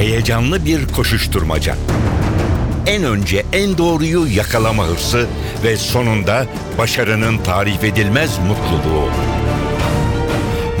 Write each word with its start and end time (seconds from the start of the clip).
Heyecanlı 0.00 0.64
bir 0.64 0.86
koşuşturmaca. 0.86 1.76
En 2.86 3.04
önce 3.04 3.44
en 3.52 3.78
doğruyu 3.78 4.26
yakalama 4.36 4.86
hırsı 4.86 5.26
ve 5.64 5.76
sonunda 5.76 6.46
başarının 6.78 7.38
tarif 7.38 7.84
edilmez 7.84 8.38
mutluluğu. 8.38 9.08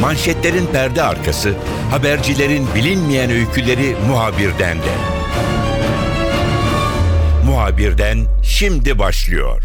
Manşetlerin 0.00 0.66
perde 0.66 1.02
arkası, 1.02 1.54
habercilerin 1.90 2.66
bilinmeyen 2.74 3.30
öyküleri 3.30 3.96
muhabirden 4.08 4.78
de. 4.78 4.94
Muhabirden 7.46 8.18
şimdi 8.42 8.98
başlıyor. 8.98 9.62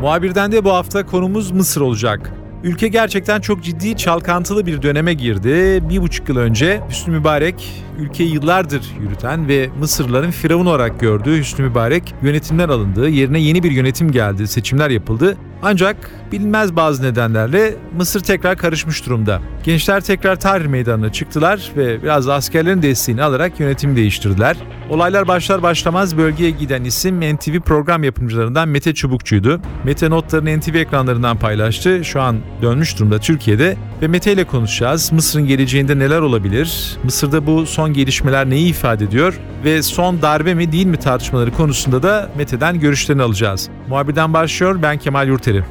Muhabirden 0.00 0.52
de 0.52 0.64
bu 0.64 0.72
hafta 0.72 1.06
konumuz 1.06 1.50
Mısır 1.50 1.80
olacak. 1.80 2.43
Ülke 2.64 2.88
gerçekten 2.88 3.40
çok 3.40 3.62
ciddi 3.62 3.96
çalkantılı 3.96 4.66
bir 4.66 4.82
döneme 4.82 5.14
girdi. 5.14 5.82
Bir 5.88 6.02
buçuk 6.02 6.28
yıl 6.28 6.36
önce 6.36 6.80
Hüsnü 6.90 7.18
Mübarek 7.18 7.84
ülkeyi 7.98 8.34
yıllardır 8.34 8.82
yürüten 9.00 9.48
ve 9.48 9.70
Mısırlıların 9.80 10.30
firavun 10.30 10.66
olarak 10.66 11.00
gördüğü 11.00 11.38
Hüsnü 11.38 11.68
Mübarek 11.68 12.14
yönetimden 12.22 12.68
alındı. 12.68 13.08
Yerine 13.08 13.40
yeni 13.40 13.62
bir 13.62 13.70
yönetim 13.70 14.12
geldi, 14.12 14.48
seçimler 14.48 14.90
yapıldı. 14.90 15.36
Ancak 15.66 15.96
bilinmez 16.32 16.76
bazı 16.76 17.02
nedenlerle 17.02 17.74
Mısır 17.96 18.20
tekrar 18.20 18.56
karışmış 18.56 19.06
durumda. 19.06 19.40
Gençler 19.64 20.00
tekrar 20.00 20.40
Tahrir 20.40 20.66
Meydanı'na 20.66 21.12
çıktılar 21.12 21.70
ve 21.76 22.02
biraz 22.02 22.28
askerlerin 22.28 22.82
desteğini 22.82 23.22
alarak 23.22 23.60
yönetimi 23.60 23.96
değiştirdiler. 23.96 24.56
Olaylar 24.90 25.28
başlar 25.28 25.62
başlamaz 25.62 26.16
bölgeye 26.16 26.50
giden 26.50 26.84
isim 26.84 27.20
NTV 27.20 27.60
program 27.60 28.04
yapımcılarından 28.04 28.68
Mete 28.68 28.94
Çubukçu'ydu. 28.94 29.60
Mete 29.84 30.10
notlarını 30.10 30.60
NTV 30.60 30.74
ekranlarından 30.74 31.36
paylaştı. 31.36 32.04
Şu 32.04 32.20
an 32.20 32.36
dönmüş 32.62 32.98
durumda 32.98 33.18
Türkiye'de 33.18 33.76
ve 34.02 34.08
Mete 34.08 34.32
ile 34.32 34.44
konuşacağız. 34.44 35.12
Mısır'ın 35.12 35.46
geleceğinde 35.46 35.98
neler 35.98 36.20
olabilir? 36.20 36.96
Mısır'da 37.04 37.46
bu 37.46 37.66
son 37.66 37.92
gelişmeler 37.92 38.50
neyi 38.50 38.68
ifade 38.68 39.04
ediyor? 39.04 39.40
Ve 39.64 39.82
son 39.82 40.22
darbe 40.22 40.54
mi 40.54 40.72
değil 40.72 40.86
mi 40.86 40.96
tartışmaları 40.96 41.52
konusunda 41.52 42.02
da 42.02 42.30
Mete'den 42.36 42.80
görüşlerini 42.80 43.22
alacağız. 43.22 43.68
Muhabirden 43.88 44.32
başlıyor 44.32 44.82
ben 44.82 44.98
Kemal 44.98 45.28
Yurteri. 45.28 45.64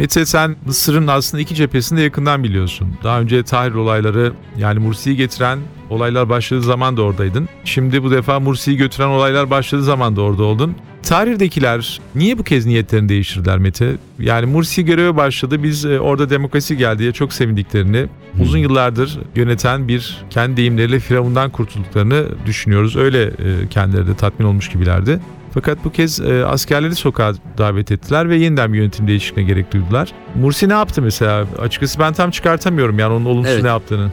Mete 0.00 0.26
sen 0.26 0.56
Mısır'ın 0.66 1.06
aslında 1.06 1.40
iki 1.40 1.54
cephesini 1.54 1.98
de 1.98 2.02
yakından 2.02 2.44
biliyorsun. 2.44 2.88
Daha 3.04 3.20
önce 3.20 3.42
Tahrir 3.42 3.74
olayları 3.74 4.32
yani 4.58 4.78
Mursi'yi 4.78 5.16
getiren 5.16 5.58
olaylar 5.90 6.28
başladığı 6.28 6.62
zaman 6.62 6.96
da 6.96 7.02
oradaydın. 7.02 7.48
Şimdi 7.64 8.02
bu 8.02 8.10
defa 8.10 8.40
Mursi'yi 8.40 8.76
götüren 8.76 9.08
olaylar 9.08 9.50
başladığı 9.50 9.82
zaman 9.82 10.16
da 10.16 10.22
orada 10.22 10.42
oldun. 10.42 10.74
Tahrir'dekiler 11.02 12.00
niye 12.14 12.38
bu 12.38 12.44
kez 12.44 12.66
niyetlerini 12.66 13.08
değiştirdiler 13.08 13.58
Mete? 13.58 13.96
Yani 14.18 14.46
Mursi 14.46 14.84
göreve 14.84 15.16
başladı. 15.16 15.62
Biz 15.62 15.84
e, 15.84 16.00
orada 16.00 16.30
demokrasi 16.30 16.76
geldi 16.76 16.98
diye 16.98 17.12
çok 17.12 17.32
sevindiklerini, 17.32 18.06
uzun 18.42 18.58
yıllardır 18.58 19.18
yöneten 19.36 19.88
bir 19.88 20.18
kendi 20.30 20.56
deyimleriyle 20.56 21.00
Firavundan 21.00 21.50
kurtulduklarını 21.50 22.24
düşünüyoruz. 22.46 22.96
Öyle 22.96 23.22
e, 23.24 23.68
kendileri 23.70 24.06
de 24.06 24.14
tatmin 24.14 24.46
olmuş 24.46 24.68
gibilerdi. 24.68 25.20
Fakat 25.54 25.84
bu 25.84 25.92
kez 25.92 26.20
e, 26.20 26.44
askerleri 26.46 26.94
sokağa 26.94 27.32
davet 27.58 27.92
ettiler 27.92 28.28
ve 28.28 28.36
yeniden 28.36 28.72
bir 28.72 28.78
yönetim 28.78 29.06
değişikliğine 29.08 29.52
gerek 29.52 29.72
duydular. 29.72 30.12
Mursi 30.34 30.68
ne 30.68 30.72
yaptı 30.72 31.02
mesela? 31.02 31.46
Açıkçası 31.58 31.98
ben 31.98 32.12
tam 32.12 32.30
çıkartamıyorum 32.30 32.98
yani 32.98 33.12
onun 33.12 33.24
olumsuz 33.24 33.52
Evet. 33.52 33.62
ne 33.62 33.68
yaptığını. 33.68 34.10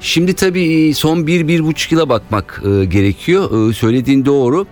Şimdi 0.00 0.34
tabii 0.34 0.92
son 0.94 1.26
bir, 1.26 1.48
bir 1.48 1.64
buçuk 1.64 1.92
yıla 1.92 2.08
bakmak 2.08 2.62
e, 2.64 2.84
gerekiyor. 2.84 3.70
E, 3.70 3.72
söylediğin 3.72 4.24
doğru. 4.24 4.66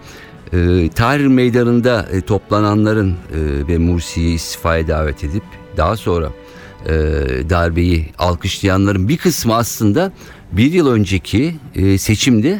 E, 0.52 0.88
Tahrir 0.88 1.26
Meydanı'nda 1.26 2.06
e, 2.12 2.20
toplananların 2.20 3.10
e, 3.10 3.68
ve 3.68 3.78
Mursi'yi 3.78 4.34
istifaya 4.34 4.88
davet 4.88 5.24
edip 5.24 5.42
daha 5.76 5.96
sonra 5.96 6.28
e, 6.86 6.92
darbeyi 7.50 8.06
alkışlayanların 8.18 9.08
bir 9.08 9.16
kısmı 9.16 9.54
aslında 9.54 10.12
bir 10.52 10.72
yıl 10.72 10.86
önceki 10.92 11.54
e, 11.74 11.98
seçimde 11.98 12.58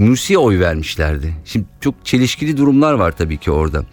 Mursi'ye 0.00 0.38
oy 0.38 0.60
vermişlerdi. 0.60 1.34
Şimdi 1.44 1.66
çok 1.80 2.06
çelişkili 2.06 2.56
durumlar 2.56 2.92
var 2.92 3.16
tabii 3.16 3.36
ki 3.36 3.50
orada. 3.50 3.84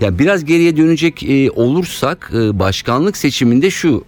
Yani 0.00 0.18
biraz 0.18 0.44
geriye 0.44 0.76
dönecek 0.76 1.22
e, 1.22 1.50
olursak 1.50 2.30
e, 2.34 2.58
başkanlık 2.58 3.16
seçiminde 3.16 3.70
şu 3.70 4.04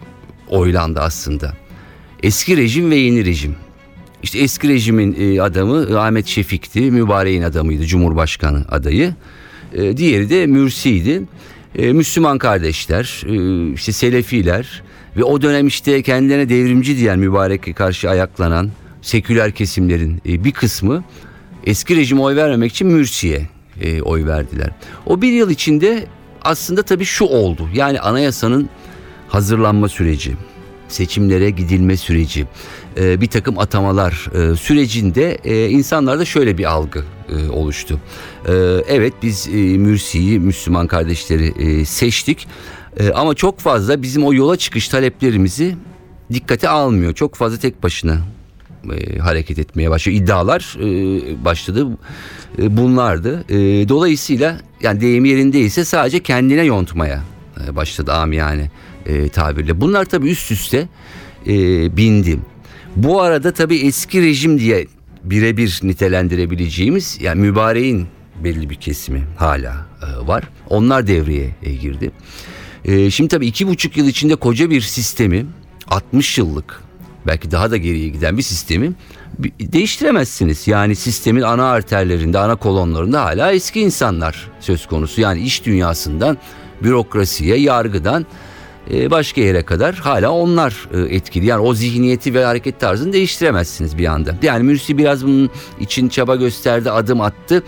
oylandı 0.49 1.01
aslında. 1.01 1.53
Eski 2.23 2.57
rejim 2.57 2.91
ve 2.91 2.97
yeni 2.97 3.25
rejim. 3.25 3.57
İşte 4.23 4.39
eski 4.39 4.69
rejimin 4.69 5.17
e, 5.19 5.43
adamı 5.43 6.01
Ahmet 6.01 6.27
Şefik'ti. 6.27 6.81
Mübarek'in 6.81 7.43
adamıydı. 7.43 7.87
Cumhurbaşkanı 7.87 8.65
adayı. 8.69 9.15
E, 9.73 9.97
diğeri 9.97 10.31
de 10.31 10.47
Mürsi'ydi. 10.47 11.23
E, 11.75 11.93
Müslüman 11.93 12.39
kardeşler, 12.39 13.23
e, 13.27 13.73
işte 13.73 13.93
Selefiler 13.93 14.83
ve 15.17 15.25
o 15.25 15.43
dönem 15.43 15.67
işte 15.67 16.03
kendilerine 16.03 16.49
devrimci 16.49 16.97
diyen 16.97 17.19
Mübarek'e 17.19 17.73
karşı 17.73 18.11
ayaklanan 18.11 18.71
seküler 19.03 19.53
kesimlerin 19.53 20.23
e, 20.29 20.45
bir 20.45 20.53
kısmı 20.53 21.05
eski 21.67 21.97
rejime 21.97 22.21
oy 22.21 22.37
vermemek 22.37 22.73
için 22.73 22.89
Mürsi'ye 22.89 23.49
e, 23.81 24.03
oy 24.03 24.27
verdiler. 24.27 24.71
O 25.07 25.23
bir 25.23 25.33
yıl 25.33 25.51
içinde 25.51 26.07
aslında 26.43 26.83
tabii 26.83 27.05
şu 27.05 27.25
oldu. 27.25 27.69
Yani 27.75 28.01
anayasanın 28.01 28.69
hazırlanma 29.29 29.89
süreci, 29.89 30.33
seçimlere 30.89 31.51
gidilme 31.51 31.97
süreci, 31.97 32.47
e, 32.97 33.21
bir 33.21 33.27
takım 33.27 33.59
atamalar 33.59 34.29
e, 34.35 34.57
sürecinde 34.57 35.39
e, 35.45 35.69
insanlarda 35.69 36.25
şöyle 36.25 36.59
bir 36.59 36.65
algı 36.65 37.05
e, 37.29 37.51
oluştu. 37.51 38.01
E, 38.49 38.53
evet 38.89 39.13
biz 39.23 39.49
e, 39.49 39.53
Mürsi'yi, 39.53 40.41
Müslüman 40.41 40.87
kardeşleri 40.87 41.47
e, 41.47 41.85
seçtik 41.85 42.49
E, 42.97 43.11
ama 43.11 43.35
çok 43.35 43.59
fazla 43.59 44.03
bizim 44.03 44.25
o 44.25 44.35
yola 44.35 44.57
çıkış 44.57 44.89
taleplerimizi 44.89 45.77
dikkate 46.33 46.69
almıyor. 46.69 47.15
Çok 47.15 47.35
fazla 47.35 47.59
tek 47.59 47.83
başına 47.83 48.19
e, 48.93 49.19
hareket 49.19 49.59
etmeye 49.59 49.91
başlıyor. 49.91 50.23
İddialar 50.23 50.77
e, 50.81 51.45
başladı. 51.45 51.87
E, 52.59 52.77
bunlardı. 52.77 53.45
E, 53.49 53.89
dolayısıyla 53.89 54.61
yani 54.83 55.01
deyim 55.01 55.25
yerindeyse 55.25 55.85
sadece 55.85 56.23
kendine 56.23 56.65
yontmaya 56.65 57.23
e, 57.67 57.77
başladı 57.77 58.13
amiyane 58.13 58.71
e, 59.07 59.29
tabirle. 59.29 59.81
Bunlar 59.81 60.05
tabii 60.05 60.31
üst 60.31 60.51
üste 60.51 60.89
e, 61.47 61.97
bindi. 61.97 62.39
Bu 62.97 63.21
arada 63.21 63.53
tabii 63.53 63.77
eski 63.77 64.23
rejim 64.23 64.59
diye 64.59 64.87
birebir 65.25 65.81
nitelendirebileceğimiz 65.83 67.19
yani 67.21 67.41
mübareğin 67.41 68.07
belli 68.45 68.71
bir 68.71 68.75
kesimi 68.75 69.23
hala 69.37 69.87
e, 70.03 70.27
var. 70.27 70.45
Onlar 70.69 71.07
devreye 71.07 71.55
e, 71.63 71.73
girdi. 71.73 72.11
E, 72.85 73.11
şimdi 73.11 73.29
tabii 73.29 73.47
iki 73.47 73.69
buçuk 73.69 73.97
yıl 73.97 74.07
içinde 74.07 74.37
koca 74.37 74.71
bir 74.71 74.81
sistemi 74.81 75.47
60 75.89 76.39
yıllık 76.39 76.83
belki 77.27 77.51
daha 77.51 77.71
da 77.71 77.77
geriye 77.77 78.09
giden 78.09 78.37
bir 78.37 78.43
sistemi 78.43 78.93
değiştiremezsiniz. 79.61 80.69
Yani 80.69 80.97
sistemin 80.97 81.43
ana 81.43 81.71
arterlerinde, 81.71 82.39
ana 82.39 82.57
kolonlarında 82.57 83.25
hala 83.25 83.53
eski 83.53 83.81
insanlar 83.81 84.51
söz 84.61 84.87
konusu. 84.87 85.21
Yani 85.21 85.41
iş 85.41 85.67
dünyasından 85.67 86.39
bürokrasiye, 86.83 87.57
yargıdan 87.57 88.27
e, 88.93 89.11
başka 89.11 89.41
yere 89.41 89.63
kadar 89.63 89.95
hala 89.95 90.31
onlar 90.31 90.89
e, 90.95 91.15
etkili. 91.15 91.47
Yani 91.47 91.61
o 91.61 91.75
zihniyeti 91.75 92.35
ve 92.35 92.45
hareket 92.45 92.81
tarzını 92.81 93.13
değiştiremezsiniz 93.13 93.99
bir 93.99 94.07
anda. 94.07 94.37
Yani 94.43 94.63
Mürsi 94.63 94.99
biraz 94.99 95.27
bunun 95.27 95.51
için 95.81 96.09
çaba 96.09 96.37
gösterdi, 96.37 96.91
adım 96.91 97.21
attı. 97.21 97.63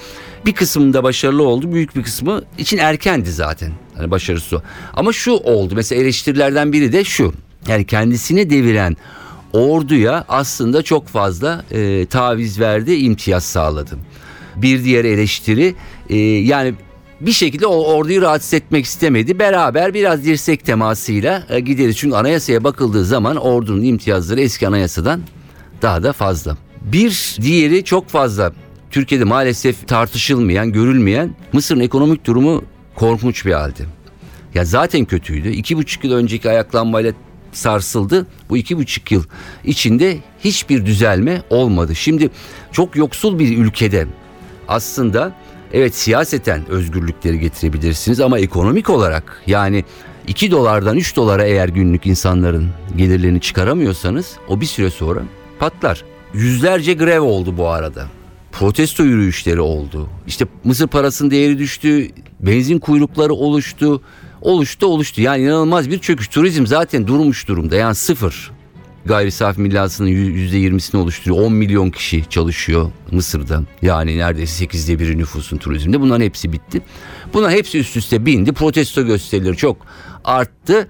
Bir 0.46 0.52
kısmında 0.52 1.02
başarılı 1.02 1.42
oldu, 1.42 1.72
büyük 1.72 1.96
bir 1.96 2.02
kısmı 2.02 2.42
için 2.58 2.78
erkendi 2.78 3.32
zaten. 3.32 3.72
Hani 3.96 4.10
başarısı 4.10 4.56
o. 4.56 4.62
Ama 4.94 5.12
şu 5.12 5.32
oldu. 5.32 5.74
Mesela 5.76 6.02
eleştirilerden 6.02 6.72
biri 6.72 6.92
de 6.92 7.04
şu. 7.04 7.32
Yani 7.68 7.84
kendisini 7.86 8.50
deviren 8.50 8.96
orduya 9.52 10.24
aslında 10.28 10.82
çok 10.82 11.08
fazla 11.08 11.64
e, 11.70 12.06
taviz 12.06 12.60
verdi, 12.60 12.94
imtiyaz 12.94 13.44
sağladı. 13.44 13.98
Bir 14.56 14.84
diğer 14.84 15.04
eleştiri 15.04 15.74
e, 16.08 16.16
yani 16.18 16.74
bir 17.20 17.32
şekilde 17.32 17.66
o 17.66 17.84
orduyu 17.84 18.22
rahatsız 18.22 18.54
etmek 18.54 18.84
istemedi. 18.84 19.38
Beraber 19.38 19.94
biraz 19.94 20.24
dirsek 20.24 20.64
temasıyla 20.64 21.46
e, 21.48 21.60
gideriz. 21.60 21.96
Çünkü 21.96 22.16
anayasaya 22.16 22.64
bakıldığı 22.64 23.04
zaman 23.04 23.36
ordunun 23.36 23.82
imtiyazları 23.82 24.40
eski 24.40 24.68
anayasadan 24.68 25.20
daha 25.82 26.02
da 26.02 26.12
fazla. 26.12 26.56
Bir 26.80 27.36
diğeri 27.42 27.84
çok 27.84 28.08
fazla 28.08 28.52
Türkiye'de 28.90 29.24
maalesef 29.24 29.88
tartışılmayan, 29.88 30.72
görülmeyen 30.72 31.34
Mısır'ın 31.52 31.80
ekonomik 31.80 32.26
durumu 32.26 32.64
korkunç 32.94 33.46
bir 33.46 33.52
halde. 33.52 33.82
Ya 34.54 34.64
zaten 34.64 35.04
kötüydü. 35.04 35.48
İki 35.48 35.76
buçuk 35.76 36.04
yıl 36.04 36.12
önceki 36.12 36.50
ayaklanmayla 36.50 37.12
sarsıldı. 37.52 38.26
Bu 38.50 38.56
iki 38.56 38.76
buçuk 38.76 39.12
yıl 39.12 39.24
içinde 39.64 40.18
hiçbir 40.44 40.86
düzelme 40.86 41.42
olmadı. 41.50 41.94
Şimdi 41.94 42.30
çok 42.72 42.96
yoksul 42.96 43.38
bir 43.38 43.58
ülkede 43.58 44.06
aslında 44.68 45.32
evet 45.72 45.94
siyaseten 45.94 46.68
özgürlükleri 46.68 47.40
getirebilirsiniz 47.40 48.20
ama 48.20 48.38
ekonomik 48.38 48.90
olarak 48.90 49.42
yani 49.46 49.84
2 50.26 50.50
dolardan 50.50 50.96
3 50.96 51.16
dolara 51.16 51.44
eğer 51.44 51.68
günlük 51.68 52.06
insanların 52.06 52.68
gelirlerini 52.96 53.40
çıkaramıyorsanız 53.40 54.36
o 54.48 54.60
bir 54.60 54.66
süre 54.66 54.90
sonra 54.90 55.20
patlar. 55.58 56.04
Yüzlerce 56.34 56.94
grev 56.94 57.20
oldu 57.20 57.56
bu 57.56 57.68
arada. 57.68 58.06
protesto 58.52 59.02
yürüyüşleri 59.04 59.60
oldu. 59.60 60.08
İşte 60.26 60.46
Mısır 60.64 60.86
parasının 60.86 61.30
değeri 61.30 61.58
düştü, 61.58 62.08
benzin 62.40 62.78
kuyrukları 62.78 63.32
oluştu, 63.32 64.02
oluştu 64.42 64.86
oluştu. 64.86 65.20
Yani 65.20 65.42
inanılmaz 65.42 65.90
bir 65.90 65.98
çöküş. 65.98 66.28
Turizm 66.28 66.66
zaten 66.66 67.06
durmuş 67.06 67.48
durumda 67.48 67.76
yani 67.76 67.94
sıfır. 67.94 68.50
Gayri 69.06 69.30
safi 69.30 69.60
millasının 69.60 70.08
%20'sini 70.08 70.96
oluşturuyor. 70.96 71.44
10 71.44 71.52
milyon 71.52 71.90
kişi 71.90 72.24
çalışıyor 72.30 72.90
Mısır'da. 73.10 73.62
Yani 73.82 74.18
neredeyse 74.18 74.64
8'de 74.64 74.98
biri 74.98 75.18
nüfusun 75.18 75.56
turizmde. 75.56 76.00
Bunların 76.00 76.24
hepsi 76.24 76.52
bitti. 76.52 76.82
Buna 77.34 77.50
hepsi 77.50 77.78
üst 77.78 77.96
üste 77.96 78.26
bindi. 78.26 78.52
Protesto 78.52 79.06
gösterileri 79.06 79.56
çok 79.56 79.76
arttı. 80.24 80.88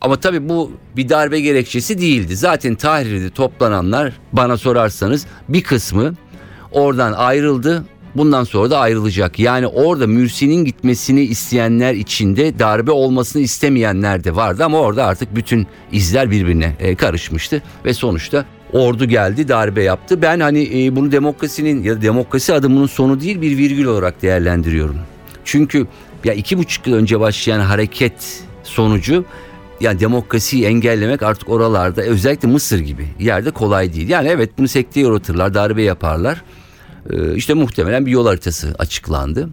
Ama 0.00 0.20
tabii 0.20 0.48
bu 0.48 0.72
bir 0.96 1.08
darbe 1.08 1.40
gerekçesi 1.40 1.98
değildi. 1.98 2.36
Zaten 2.36 2.74
Tahrir'de 2.74 3.30
toplananlar 3.30 4.12
bana 4.32 4.56
sorarsanız 4.56 5.26
bir 5.48 5.62
kısmı 5.62 6.14
oradan 6.72 7.12
ayrıldı. 7.12 7.84
Bundan 8.16 8.44
sonra 8.44 8.70
da 8.70 8.78
ayrılacak. 8.78 9.38
Yani 9.38 9.66
orada 9.66 10.06
Mürsi'nin 10.06 10.64
gitmesini 10.64 11.20
isteyenler 11.20 11.94
içinde 11.94 12.58
darbe 12.58 12.90
olmasını 12.90 13.42
istemeyenler 13.42 14.24
de 14.24 14.36
vardı 14.36 14.64
ama 14.64 14.80
orada 14.80 15.04
artık 15.04 15.36
bütün 15.36 15.66
izler 15.92 16.30
birbirine 16.30 16.76
e, 16.80 16.94
karışmıştı 16.94 17.62
ve 17.84 17.94
sonuçta 17.94 18.44
ordu 18.72 19.04
geldi 19.04 19.48
darbe 19.48 19.82
yaptı. 19.82 20.22
Ben 20.22 20.40
hani 20.40 20.84
e, 20.84 20.96
bunu 20.96 21.12
demokrasinin 21.12 21.82
ya 21.82 21.96
da 21.96 22.02
demokrasi 22.02 22.54
adımının 22.54 22.86
sonu 22.86 23.20
değil 23.20 23.40
bir 23.40 23.56
virgül 23.56 23.84
olarak 23.84 24.22
değerlendiriyorum. 24.22 24.96
Çünkü 25.44 25.86
ya 26.24 26.34
iki 26.34 26.58
buçuk 26.58 26.86
yıl 26.86 26.94
önce 26.94 27.20
başlayan 27.20 27.60
hareket 27.60 28.42
sonucu 28.62 29.24
yani 29.80 30.00
demokrasiyi 30.00 30.64
engellemek 30.64 31.22
artık 31.22 31.48
oralarda 31.48 32.02
özellikle 32.02 32.48
Mısır 32.48 32.78
gibi 32.78 33.06
yerde 33.18 33.50
kolay 33.50 33.92
değil. 33.92 34.08
Yani 34.08 34.28
evet 34.28 34.50
bunu 34.58 34.68
sekteye 34.68 35.06
uğratırlar, 35.06 35.54
darbe 35.54 35.82
yaparlar. 35.82 36.42
Ee, 37.10 37.34
işte 37.34 37.54
muhtemelen 37.54 38.06
bir 38.06 38.10
yol 38.10 38.26
haritası 38.26 38.74
açıklandı. 38.78 39.48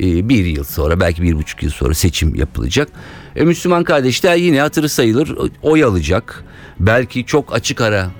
Ee, 0.00 0.28
bir 0.28 0.44
yıl 0.44 0.64
sonra 0.64 1.00
belki 1.00 1.22
bir 1.22 1.34
buçuk 1.34 1.62
yıl 1.62 1.70
sonra 1.70 1.94
seçim 1.94 2.34
yapılacak. 2.34 2.88
E, 3.36 3.44
Müslüman 3.44 3.84
kardeşler 3.84 4.36
yine 4.36 4.60
hatırı 4.60 4.88
sayılır 4.88 5.36
oy 5.62 5.84
alacak. 5.84 6.44
Belki 6.80 7.24
çok 7.26 7.54
açık 7.54 7.80
ara 7.80 8.10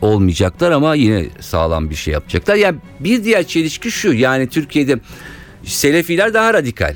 olmayacaklar 0.00 0.70
ama 0.70 0.94
yine 0.94 1.26
sağlam 1.40 1.90
bir 1.90 1.94
şey 1.94 2.14
yapacaklar. 2.14 2.54
Yani 2.54 2.78
bir 3.00 3.24
diğer 3.24 3.46
çelişki 3.46 3.90
şu 3.90 4.12
yani 4.12 4.48
Türkiye'de 4.48 4.98
Selefiler 5.64 6.34
daha 6.34 6.54
radikal. 6.54 6.94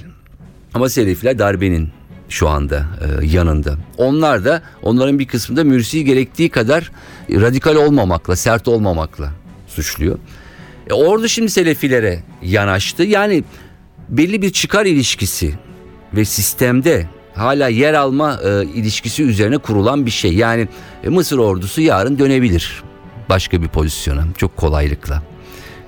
Ama 0.75 0.89
Selefiler 0.89 1.39
darbenin 1.39 1.89
şu 2.29 2.49
anda 2.49 2.77
e, 2.77 3.27
yanında. 3.27 3.77
Onlar 3.99 4.45
da 4.45 4.63
onların 4.83 5.19
bir 5.19 5.27
kısmında 5.27 5.65
Mürsi'yi 5.65 6.05
gerektiği 6.05 6.51
kadar 6.51 6.93
radikal 7.31 7.77
olmamakla, 7.77 8.37
sert 8.37 8.69
olmamakla 8.69 9.33
suçluyor. 9.69 10.19
E, 10.91 10.93
ordu 10.93 11.29
şimdi 11.29 11.51
Selefilere 11.51 12.23
yanaştı. 12.43 13.03
Yani 13.03 13.45
belli 14.09 14.43
bir 14.43 14.51
çıkar 14.51 14.87
ilişkisi 14.87 15.55
ve 16.15 16.25
sistemde 16.25 17.07
hala 17.35 17.69
yer 17.69 17.95
alma 17.95 18.41
e, 18.45 18.65
ilişkisi 18.65 19.23
üzerine 19.23 19.59
kurulan 19.59 20.07
bir 20.07 20.11
şey. 20.11 20.35
Yani 20.35 20.69
e, 21.05 21.09
Mısır 21.09 21.39
ordusu 21.39 21.81
yarın 21.81 22.19
dönebilir 22.19 22.83
başka 23.29 23.63
bir 23.63 23.69
pozisyona 23.69 24.25
çok 24.37 24.57
kolaylıkla. 24.57 25.23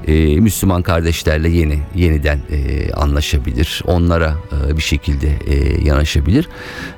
E, 0.07 0.41
Müslüman 0.41 0.83
kardeşlerle 0.83 1.49
yeni 1.49 1.79
yeniden 1.95 2.41
e, 2.51 2.93
anlaşabilir. 2.93 3.83
Onlara 3.87 4.35
e, 4.69 4.77
bir 4.77 4.83
şekilde 4.83 5.33
e, 5.47 5.85
yanaşabilir. 5.85 6.49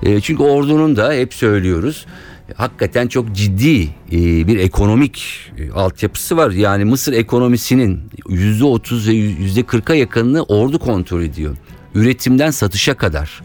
E, 0.02 0.20
çünkü 0.20 0.42
ordunun 0.42 0.96
da 0.96 1.12
hep 1.12 1.34
söylüyoruz 1.34 2.06
hakikaten 2.54 3.08
çok 3.08 3.32
ciddi 3.32 3.82
e, 4.12 4.46
bir 4.46 4.58
ekonomik 4.58 5.24
e, 5.58 5.70
altyapısı 5.70 6.36
var. 6.36 6.50
Yani 6.50 6.84
Mısır 6.84 7.12
ekonomisinin 7.12 8.00
yüzde 8.28 8.64
otuz 8.64 9.08
ve 9.08 9.12
yüzde 9.12 9.62
kırka 9.62 9.94
yakınını 9.94 10.42
ordu 10.42 10.78
kontrol 10.78 11.22
ediyor. 11.22 11.56
Üretimden 11.94 12.50
satışa 12.50 12.94
kadar. 12.94 13.42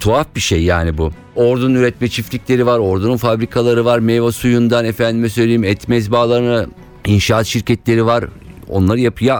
Tuhaf 0.00 0.26
bir 0.36 0.40
şey 0.40 0.62
yani 0.62 0.98
bu. 0.98 1.12
Ordunun 1.36 1.74
üretme 1.74 2.08
çiftlikleri 2.08 2.66
var, 2.66 2.78
ordunun 2.78 3.16
fabrikaları 3.16 3.84
var, 3.84 3.98
meyve 3.98 4.32
suyundan 4.32 4.84
efendime 4.84 5.28
söyleyeyim 5.28 5.64
et 5.64 5.88
mezbalarına, 5.88 6.66
inşaat 7.06 7.46
şirketleri 7.46 8.06
var. 8.06 8.24
Onları 8.68 9.00
yapıyor 9.00 9.38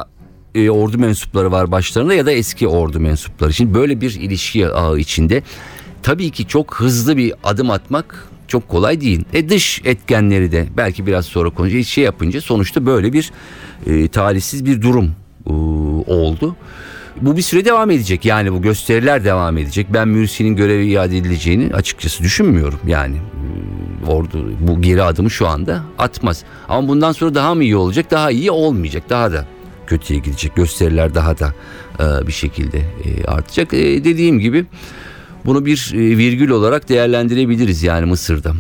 e, 0.55 0.70
ordu 0.70 0.99
mensupları 0.99 1.52
var 1.52 1.73
başlarında 1.73 2.14
ya 2.14 2.26
da 2.26 2.32
eski 2.32 2.69
ordu 2.69 3.00
mensupları. 3.00 3.52
Şimdi 3.52 3.75
böyle 3.75 4.00
bir 4.00 4.14
ilişki 4.20 4.69
ağı 4.69 4.99
içinde 4.99 5.43
tabii 6.02 6.31
ki 6.31 6.47
çok 6.47 6.75
hızlı 6.75 7.17
bir 7.17 7.32
adım 7.44 7.70
atmak 7.70 8.29
çok 8.48 8.69
kolay 8.69 9.00
değil. 9.00 9.25
E 9.32 9.48
dış 9.48 9.82
etkenleri 9.84 10.52
de 10.52 10.66
belki 10.76 11.06
biraz 11.06 11.26
sonra 11.26 11.50
konuşacağız. 11.50 11.87
Şey 11.87 12.04
yapınca 12.04 12.40
sonuçta 12.40 12.87
böyle 12.87 13.12
bir 13.12 13.32
e, 13.87 14.08
talihsiz 14.08 14.64
bir 14.64 14.82
durum 14.82 15.10
e, 15.46 15.52
oldu. 16.06 16.56
Bu 17.20 17.37
bir 17.37 17.43
süre 17.43 17.64
devam 17.64 17.90
edecek. 17.90 18.25
Yani 18.25 18.52
bu 18.52 18.62
gösteriler 18.62 19.25
devam 19.25 19.58
edecek. 19.58 19.87
Ben 19.90 20.08
Mürsi'nin 20.08 20.56
görevi 20.56 20.87
iade 20.87 21.19
edileceğini 21.19 21.75
açıkçası 21.75 22.22
düşünmüyorum. 22.22 22.81
Yani 22.87 23.16
e, 24.06 24.10
ordu 24.10 24.50
bu 24.60 24.82
geri 24.82 25.02
adımı 25.02 25.31
şu 25.31 25.49
anda 25.49 25.82
atmaz. 25.99 26.44
Ama 26.69 26.88
bundan 26.88 27.12
sonra 27.12 27.34
daha 27.34 27.54
mı 27.54 27.64
iyi 27.64 27.76
olacak? 27.76 28.10
Daha 28.10 28.31
iyi 28.31 28.50
olmayacak. 28.50 29.02
Daha 29.10 29.32
da 29.32 29.46
kötüye 29.87 30.20
gidecek. 30.20 30.56
Gösteriler 30.56 31.14
daha 31.14 31.38
da 31.38 31.54
e, 32.00 32.26
bir 32.26 32.32
şekilde 32.32 32.78
e, 32.78 33.25
artacak. 33.25 33.75
E, 33.75 34.04
dediğim 34.04 34.38
gibi 34.38 34.66
bunu 35.46 35.66
bir 35.66 35.90
e, 35.94 35.98
virgül 35.98 36.50
olarak 36.50 36.88
değerlendirebiliriz 36.88 37.82
yani 37.82 38.06
Mısır'da. 38.06 38.52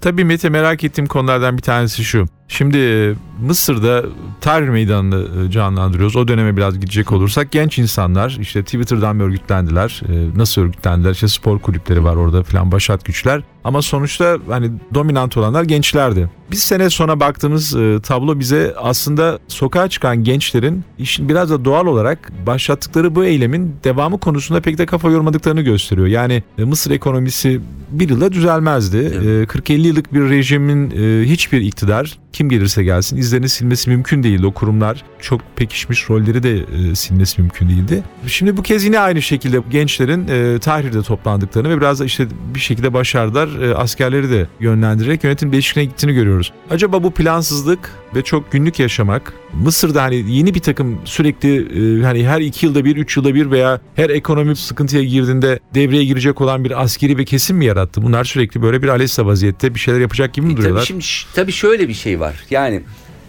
Tabii 0.00 0.24
Mete 0.24 0.48
merak 0.48 0.84
ettiğim 0.84 1.06
konulardan 1.06 1.56
bir 1.56 1.62
tanesi 1.62 2.04
şu. 2.04 2.26
Şimdi 2.48 2.78
e, 2.78 3.14
Mısır'da 3.40 4.04
Tahrir 4.40 4.68
Meydanı'nı 4.68 5.46
e, 5.46 5.50
canlandırıyoruz. 5.50 6.16
O 6.16 6.28
döneme 6.28 6.56
biraz 6.56 6.74
gidecek 6.74 7.12
olursak 7.12 7.52
genç 7.52 7.78
insanlar 7.78 8.36
işte 8.40 8.62
Twitter'dan 8.62 9.16
mı 9.16 9.22
örgütlendiler? 9.22 10.02
Nasıl 10.36 10.62
örgütlendiler? 10.62 11.10
İşte 11.10 11.28
spor 11.28 11.58
kulüpleri 11.58 12.04
var 12.04 12.16
orada 12.16 12.42
falan 12.42 12.72
başat 12.72 13.04
güçler. 13.04 13.42
Ama 13.64 13.82
sonuçta 13.82 14.38
hani 14.48 14.70
dominant 14.94 15.36
olanlar 15.36 15.62
gençlerdi. 15.62 16.30
Biz 16.50 16.58
sene 16.58 16.90
sonra 16.90 17.20
baktığımız 17.20 17.76
e, 17.76 18.00
tablo 18.02 18.38
bize 18.38 18.74
aslında 18.78 19.38
sokağa 19.48 19.88
çıkan 19.88 20.24
gençlerin 20.24 20.84
işin 20.98 21.28
biraz 21.28 21.50
da 21.50 21.64
doğal 21.64 21.86
olarak 21.86 22.32
başlattıkları 22.46 23.14
bu 23.14 23.24
eylemin 23.24 23.76
devamı 23.84 24.20
konusunda 24.20 24.60
pek 24.60 24.78
de 24.78 24.86
kafa 24.86 25.10
yormadıklarını 25.10 25.60
gösteriyor. 25.60 26.06
Yani 26.06 26.42
e, 26.58 26.64
Mısır 26.64 26.90
ekonomisi 26.90 27.60
bir 27.90 28.08
yılda 28.08 28.32
düzelmezdi. 28.32 28.96
Evet. 28.96 29.50
E, 29.54 29.58
40-50 29.58 29.86
yıllık 29.86 30.14
bir 30.14 30.20
rejimin 30.30 30.90
e, 30.90 31.24
hiçbir 31.28 31.60
iktidar 31.60 32.18
kim 32.34 32.48
gelirse 32.48 32.84
gelsin 32.84 33.16
izlerini 33.16 33.48
silmesi 33.48 33.90
mümkün 33.90 34.22
değildi. 34.22 34.46
O 34.46 34.52
kurumlar 34.52 35.04
çok 35.20 35.40
pekişmiş 35.56 36.10
rolleri 36.10 36.42
de 36.42 36.56
e, 36.90 36.94
silmesi 36.94 37.40
mümkün 37.40 37.68
değildi. 37.68 38.02
Şimdi 38.26 38.56
bu 38.56 38.62
kez 38.62 38.84
yine 38.84 39.00
aynı 39.00 39.22
şekilde 39.22 39.60
gençlerin 39.70 40.28
e, 40.28 40.58
Tahrir'de 40.58 41.02
toplandıklarını 41.02 41.70
ve 41.70 41.76
biraz 41.76 42.00
da 42.00 42.04
işte 42.04 42.26
bir 42.54 42.60
şekilde 42.60 42.92
başardılar 42.92 43.62
e, 43.62 43.74
askerleri 43.74 44.30
de 44.30 44.46
yönlendirerek 44.60 45.24
yönetim 45.24 45.52
değişikliğine 45.52 45.90
gittiğini 45.90 46.14
görüyoruz. 46.14 46.52
Acaba 46.70 47.02
bu 47.02 47.10
plansızlık 47.10 47.90
ve 48.14 48.22
çok 48.22 48.52
günlük 48.52 48.78
yaşamak 48.78 49.32
Mısır'da 49.52 50.02
hani 50.02 50.30
yeni 50.32 50.54
bir 50.54 50.60
takım 50.60 50.98
sürekli 51.04 51.56
e, 52.00 52.04
hani 52.04 52.26
her 52.26 52.40
iki 52.40 52.66
yılda 52.66 52.84
bir, 52.84 52.96
üç 52.96 53.16
yılda 53.16 53.34
bir 53.34 53.50
veya 53.50 53.80
her 53.94 54.10
ekonomi 54.10 54.56
sıkıntıya 54.56 55.02
girdiğinde 55.02 55.58
devreye 55.74 56.04
girecek 56.04 56.40
olan 56.40 56.64
bir 56.64 56.82
askeri 56.82 57.18
bir 57.18 57.26
kesim 57.26 57.56
mi 57.56 57.64
yarattı? 57.64 58.02
Bunlar 58.02 58.24
sürekli 58.24 58.62
böyle 58.62 58.82
bir 58.82 58.88
aleyhsa 58.88 59.26
vaziyette 59.26 59.74
bir 59.74 59.80
şeyler 59.80 60.00
yapacak 60.00 60.34
gibi 60.34 60.46
mi 60.46 60.52
e, 60.52 60.56
duruyorlar? 60.56 60.86
Tabii, 60.86 61.02
şimdi, 61.02 61.34
tabii 61.34 61.52
şöyle 61.52 61.88
bir 61.88 61.94
şey 61.94 62.20
var. 62.20 62.23
Yani 62.50 62.82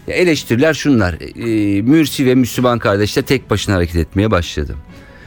eleştiriler 0.07 0.73
şunlar. 0.73 1.13
E, 1.13 1.81
Mürsi 1.81 2.25
ve 2.25 2.35
Müslüman 2.35 2.79
kardeşler 2.79 3.23
tek 3.23 3.49
başına 3.49 3.75
hareket 3.75 3.95
etmeye 3.95 4.31
başladı. 4.31 4.75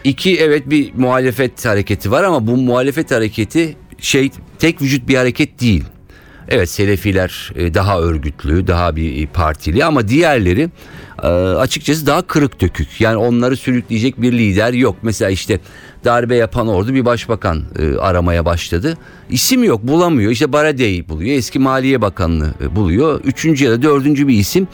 İki 0.05 0.39
evet 0.39 0.71
bir 0.71 0.95
muhalefet 0.95 1.65
hareketi 1.65 2.11
var 2.11 2.25
ama 2.25 2.47
bu 2.47 2.57
muhalefet 2.57 3.11
hareketi 3.11 3.77
şey 3.99 4.31
tek 4.59 4.83
vücut 4.83 5.09
bir 5.09 5.15
hareket 5.15 5.61
değil. 5.61 5.85
Evet 6.49 6.71
Selefiler 6.71 7.53
e, 7.57 7.75
daha 7.75 8.01
örgütlü, 8.01 8.67
daha 8.67 8.97
bir 8.97 9.27
partili 9.27 9.85
ama 9.85 10.09
diğerleri 10.09 10.69
e, 11.23 11.27
açıkçası 11.27 12.07
daha 12.07 12.23
kırık 12.23 12.61
dökük. 12.61 13.01
Yani 13.01 13.17
onları 13.17 13.57
sürükleyecek 13.57 14.23
bir 14.23 14.33
lider 14.33 14.73
yok. 14.73 14.97
Mesela 15.03 15.31
işte 15.31 15.61
darbe 16.05 16.37
yapan 16.37 16.69
ordu 16.69 16.95
bir 16.95 17.05
başbakan 17.05 17.63
e, 17.79 17.97
aramaya 17.97 18.45
başladı. 18.45 18.99
İsim 19.31 19.65
yok 19.65 19.83
bulamıyor. 19.83 20.33
İşte 20.33 20.53
Barade'yi 20.53 21.09
buluyor. 21.09 21.37
Eski 21.37 21.59
Maliye 21.59 22.01
Bakanlığı 22.01 22.55
buluyor. 22.77 23.21
Üçüncü 23.25 23.65
ya 23.65 23.71
da 23.71 23.83
dördüncü 23.83 24.29
bir 24.29 24.35
isim 24.35 24.69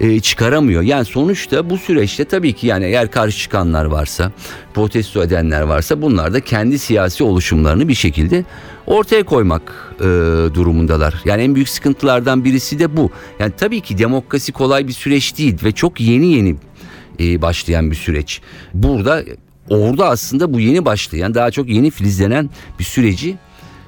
e, 0.00 0.20
çıkaramıyor. 0.20 0.82
Yani 0.82 1.04
sonuçta 1.04 1.70
bu 1.70 1.78
süreçte 1.78 2.24
tabii 2.24 2.52
ki 2.52 2.66
yani 2.66 2.84
eğer 2.84 3.10
karşı 3.10 3.38
çıkanlar 3.38 3.84
varsa, 3.84 4.32
protesto 4.74 5.22
edenler 5.22 5.62
varsa 5.62 6.02
bunlar 6.02 6.34
da 6.34 6.40
kendi 6.40 6.78
siyasi 6.78 7.24
oluşumlarını 7.24 7.88
bir 7.88 7.94
şekilde 7.94 8.44
ortaya 8.86 9.22
koymak 9.22 9.94
e, 10.00 10.04
durumundalar. 10.54 11.14
Yani 11.24 11.42
en 11.42 11.54
büyük 11.54 11.68
sıkıntılardan 11.68 12.44
birisi 12.44 12.78
de 12.78 12.96
bu. 12.96 13.10
Yani 13.38 13.52
tabii 13.56 13.80
ki 13.80 13.98
demokrasi 13.98 14.52
kolay 14.52 14.88
bir 14.88 14.92
süreç 14.92 15.38
değil 15.38 15.58
ve 15.64 15.72
çok 15.72 16.00
yeni 16.00 16.26
yeni 16.26 16.56
e, 17.20 17.42
başlayan 17.42 17.90
bir 17.90 17.96
süreç. 17.96 18.40
Burada 18.74 19.24
orada 19.70 20.08
aslında 20.08 20.52
bu 20.52 20.60
yeni 20.60 20.84
başlayan 20.84 21.34
daha 21.34 21.50
çok 21.50 21.68
yeni 21.68 21.90
filizlenen 21.90 22.50
bir 22.78 22.84
süreci 22.84 23.36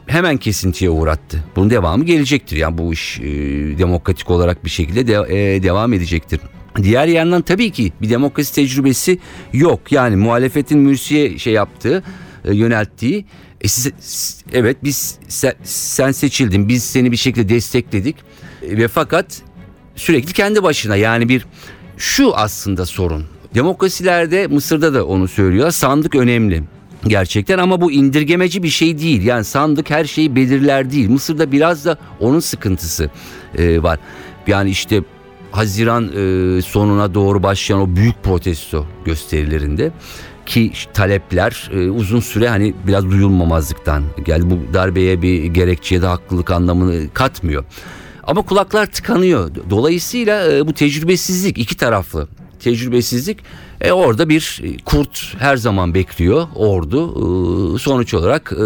hemen 0.07 0.37
kesintiye 0.37 0.91
uğrattı. 0.91 1.45
Bunun 1.57 1.71
devamı 1.71 2.05
gelecektir. 2.05 2.57
Yani 2.57 2.79
bu 2.79 2.93
iş 2.93 3.21
e, 3.21 3.25
demokratik 3.79 4.31
olarak 4.31 4.65
bir 4.65 4.71
şekilde 4.71 5.07
de, 5.07 5.13
e, 5.13 5.63
devam 5.63 5.93
edecektir. 5.93 6.41
Diğer 6.83 7.07
yandan 7.07 7.43
tabii 7.43 7.71
ki 7.71 7.93
bir 8.03 8.11
demokrasi 8.11 8.55
tecrübesi 8.55 9.19
yok. 9.53 9.93
Yani 9.93 10.17
muhalefetin 10.17 10.79
Mürsi'ye 10.79 11.39
şey 11.39 11.53
yaptığı, 11.53 12.03
e, 12.45 12.55
yönelttiği 12.55 13.25
e 13.61 13.69
siz, 13.69 14.45
evet 14.53 14.77
biz 14.85 15.19
sen, 15.29 15.55
sen 15.65 16.13
seçildin 16.13 16.69
biz 16.69 16.85
seni 16.85 17.13
bir 17.13 17.17
şekilde 17.17 17.49
destekledik 17.49 18.17
e, 18.63 18.77
ve 18.77 18.89
fakat 18.89 19.43
sürekli 19.97 20.33
kendi 20.33 20.63
başına 20.63 20.97
yani 20.97 21.29
bir 21.29 21.47
şu 21.97 22.37
aslında 22.37 22.87
sorun. 22.87 23.25
Demokrasilerde 23.57 24.47
Mısır'da 24.47 24.95
da 24.95 25.07
onu 25.07 25.29
söylüyor 25.29 25.71
sandık 25.71 26.15
önemli 26.15 26.63
gerçekten 27.07 27.59
ama 27.59 27.81
bu 27.81 27.93
indirgemeci 27.93 28.63
bir 28.63 28.69
şey 28.69 28.99
değil. 28.99 29.23
Yani 29.23 29.45
sandık 29.45 29.91
her 29.91 30.05
şeyi 30.05 30.37
belirler 30.37 30.91
değil. 30.91 31.11
Mısır'da 31.11 31.53
biraz 31.53 31.85
da 31.85 31.99
onun 32.21 32.41
sıkıntısı 32.41 33.11
e, 33.59 33.83
var. 33.83 33.99
Yani 34.47 34.71
işte 34.71 35.03
Haziran 35.53 36.05
e, 36.05 36.63
sonuna 36.63 37.15
doğru 37.15 37.43
başlayan 37.43 37.81
o 37.81 37.97
büyük 37.97 38.23
protesto 38.23 38.87
gösterilerinde 39.05 39.93
ki 40.47 40.73
talepler 40.95 41.71
e, 41.75 41.91
uzun 41.91 42.21
süre 42.21 42.49
hani 42.49 42.75
biraz 42.87 43.11
duyulmamazlıktan 43.11 44.03
geldi. 44.25 44.45
Bu 44.51 44.75
darbeye 44.75 45.23
bir 45.23 45.45
gerekçeye 45.45 46.03
de 46.03 46.07
haklılık 46.07 46.51
anlamını 46.51 47.13
katmıyor. 47.15 47.65
Ama 48.23 48.43
kulaklar 48.43 48.87
tıkanıyor. 48.87 49.51
Dolayısıyla 49.71 50.53
e, 50.53 50.67
bu 50.67 50.73
tecrübesizlik 50.73 51.59
iki 51.59 51.77
taraflı 51.77 52.29
tecrübesizlik 52.61 53.39
e, 53.81 53.93
orada 53.93 54.29
bir 54.29 54.63
kurt 54.85 55.35
her 55.39 55.57
zaman 55.57 55.95
bekliyor 55.95 56.47
ordu 56.55 57.09
e, 57.75 57.79
sonuç 57.79 58.15
olarak 58.15 58.53
e, 58.53 58.57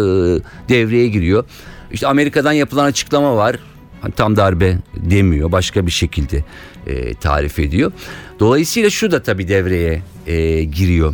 devreye 0.69 1.07
giriyor. 1.07 1.45
İşte 1.91 2.07
Amerika'dan 2.07 2.51
yapılan 2.51 2.85
açıklama 2.85 3.35
var. 3.35 3.59
Hani 4.01 4.13
tam 4.13 4.35
darbe 4.35 4.77
demiyor 4.95 5.51
başka 5.51 5.85
bir 5.85 5.91
şekilde 5.91 6.43
e, 6.87 7.13
tarif 7.13 7.59
ediyor. 7.59 7.91
Dolayısıyla 8.39 8.89
şu 8.89 9.11
da 9.11 9.23
tabii 9.23 9.47
devreye 9.47 10.01
e, 10.27 10.63
giriyor. 10.63 11.13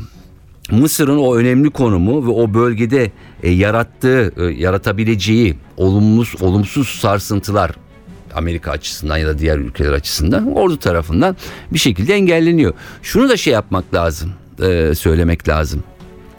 Mısır'ın 0.72 1.18
o 1.18 1.36
önemli 1.36 1.70
konumu 1.70 2.28
ve 2.28 2.32
o 2.32 2.54
bölgede 2.54 3.12
e, 3.44 3.50
yarattığı, 3.50 4.34
e, 4.38 4.44
yaratabileceği 4.44 5.56
olumsuz 5.78 6.42
olumsuz 6.42 6.88
sarsıntılar 6.88 7.72
Amerika 8.36 8.72
açısından 8.72 9.18
ya 9.18 9.28
da 9.28 9.40
diğer 9.40 9.58
ülkeler 9.58 9.92
açısından 9.92 10.56
ordu 10.56 10.78
tarafından 10.78 11.36
bir 11.74 11.80
şekilde 11.80 12.14
engelleniyor. 12.14 12.74
Şunu 13.02 13.30
da 13.30 13.38
şey 13.38 13.54
yapmak 13.54 13.94
lazım, 13.94 14.34
e, 14.64 14.96
söylemek 14.96 15.48
lazım. 15.50 15.84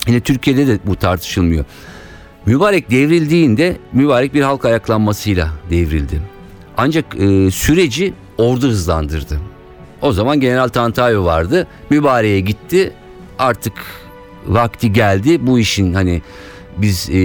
Yine 0.07 0.21
Türkiye'de 0.21 0.67
de 0.67 0.79
bu 0.87 0.97
tartışılmıyor. 0.97 1.65
Mübarek 2.47 2.91
devrildiğinde 2.91 3.77
mübarek 3.93 4.35
bir 4.35 4.43
halk 4.43 4.65
ayaklanmasıyla 4.65 5.53
devrildi. 5.71 6.21
Ancak 6.77 7.05
e, 7.21 7.51
süreci 7.51 8.15
ordu 8.39 8.69
hızlandırdı. 8.69 9.41
O 10.03 10.13
zaman 10.13 10.41
General 10.41 10.69
Tantayo 10.69 11.25
vardı. 11.25 11.67
Mübareğe 11.91 12.41
gitti. 12.41 12.93
Artık 13.39 13.73
vakti 14.47 14.93
geldi. 14.93 15.47
Bu 15.47 15.59
işin 15.59 15.95
hani 15.95 16.23
biz 16.77 17.11
e, 17.11 17.19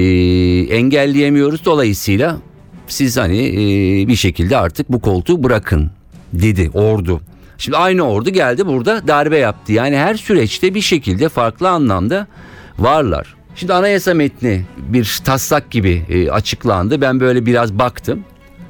engelleyemiyoruz. 0.75 1.65
Dolayısıyla 1.65 2.37
siz 2.93 3.17
hani 3.17 3.47
e, 3.47 4.07
bir 4.07 4.15
şekilde 4.15 4.57
artık 4.57 4.91
bu 4.91 5.01
koltuğu 5.01 5.43
bırakın 5.43 5.91
dedi 6.33 6.69
ordu. 6.73 7.21
Şimdi 7.57 7.77
aynı 7.77 8.01
ordu 8.01 8.29
geldi 8.29 8.67
burada 8.67 9.07
darbe 9.07 9.37
yaptı. 9.37 9.73
Yani 9.73 9.97
her 9.97 10.15
süreçte 10.15 10.75
bir 10.75 10.81
şekilde 10.81 11.29
farklı 11.29 11.69
anlamda 11.69 12.27
varlar. 12.79 13.35
Şimdi 13.55 13.73
anayasa 13.73 14.13
metni 14.13 14.65
bir 14.77 15.21
taslak 15.25 15.71
gibi 15.71 16.05
e, 16.09 16.31
açıklandı. 16.31 17.01
Ben 17.01 17.19
böyle 17.19 17.45
biraz 17.45 17.79
baktım 17.79 18.23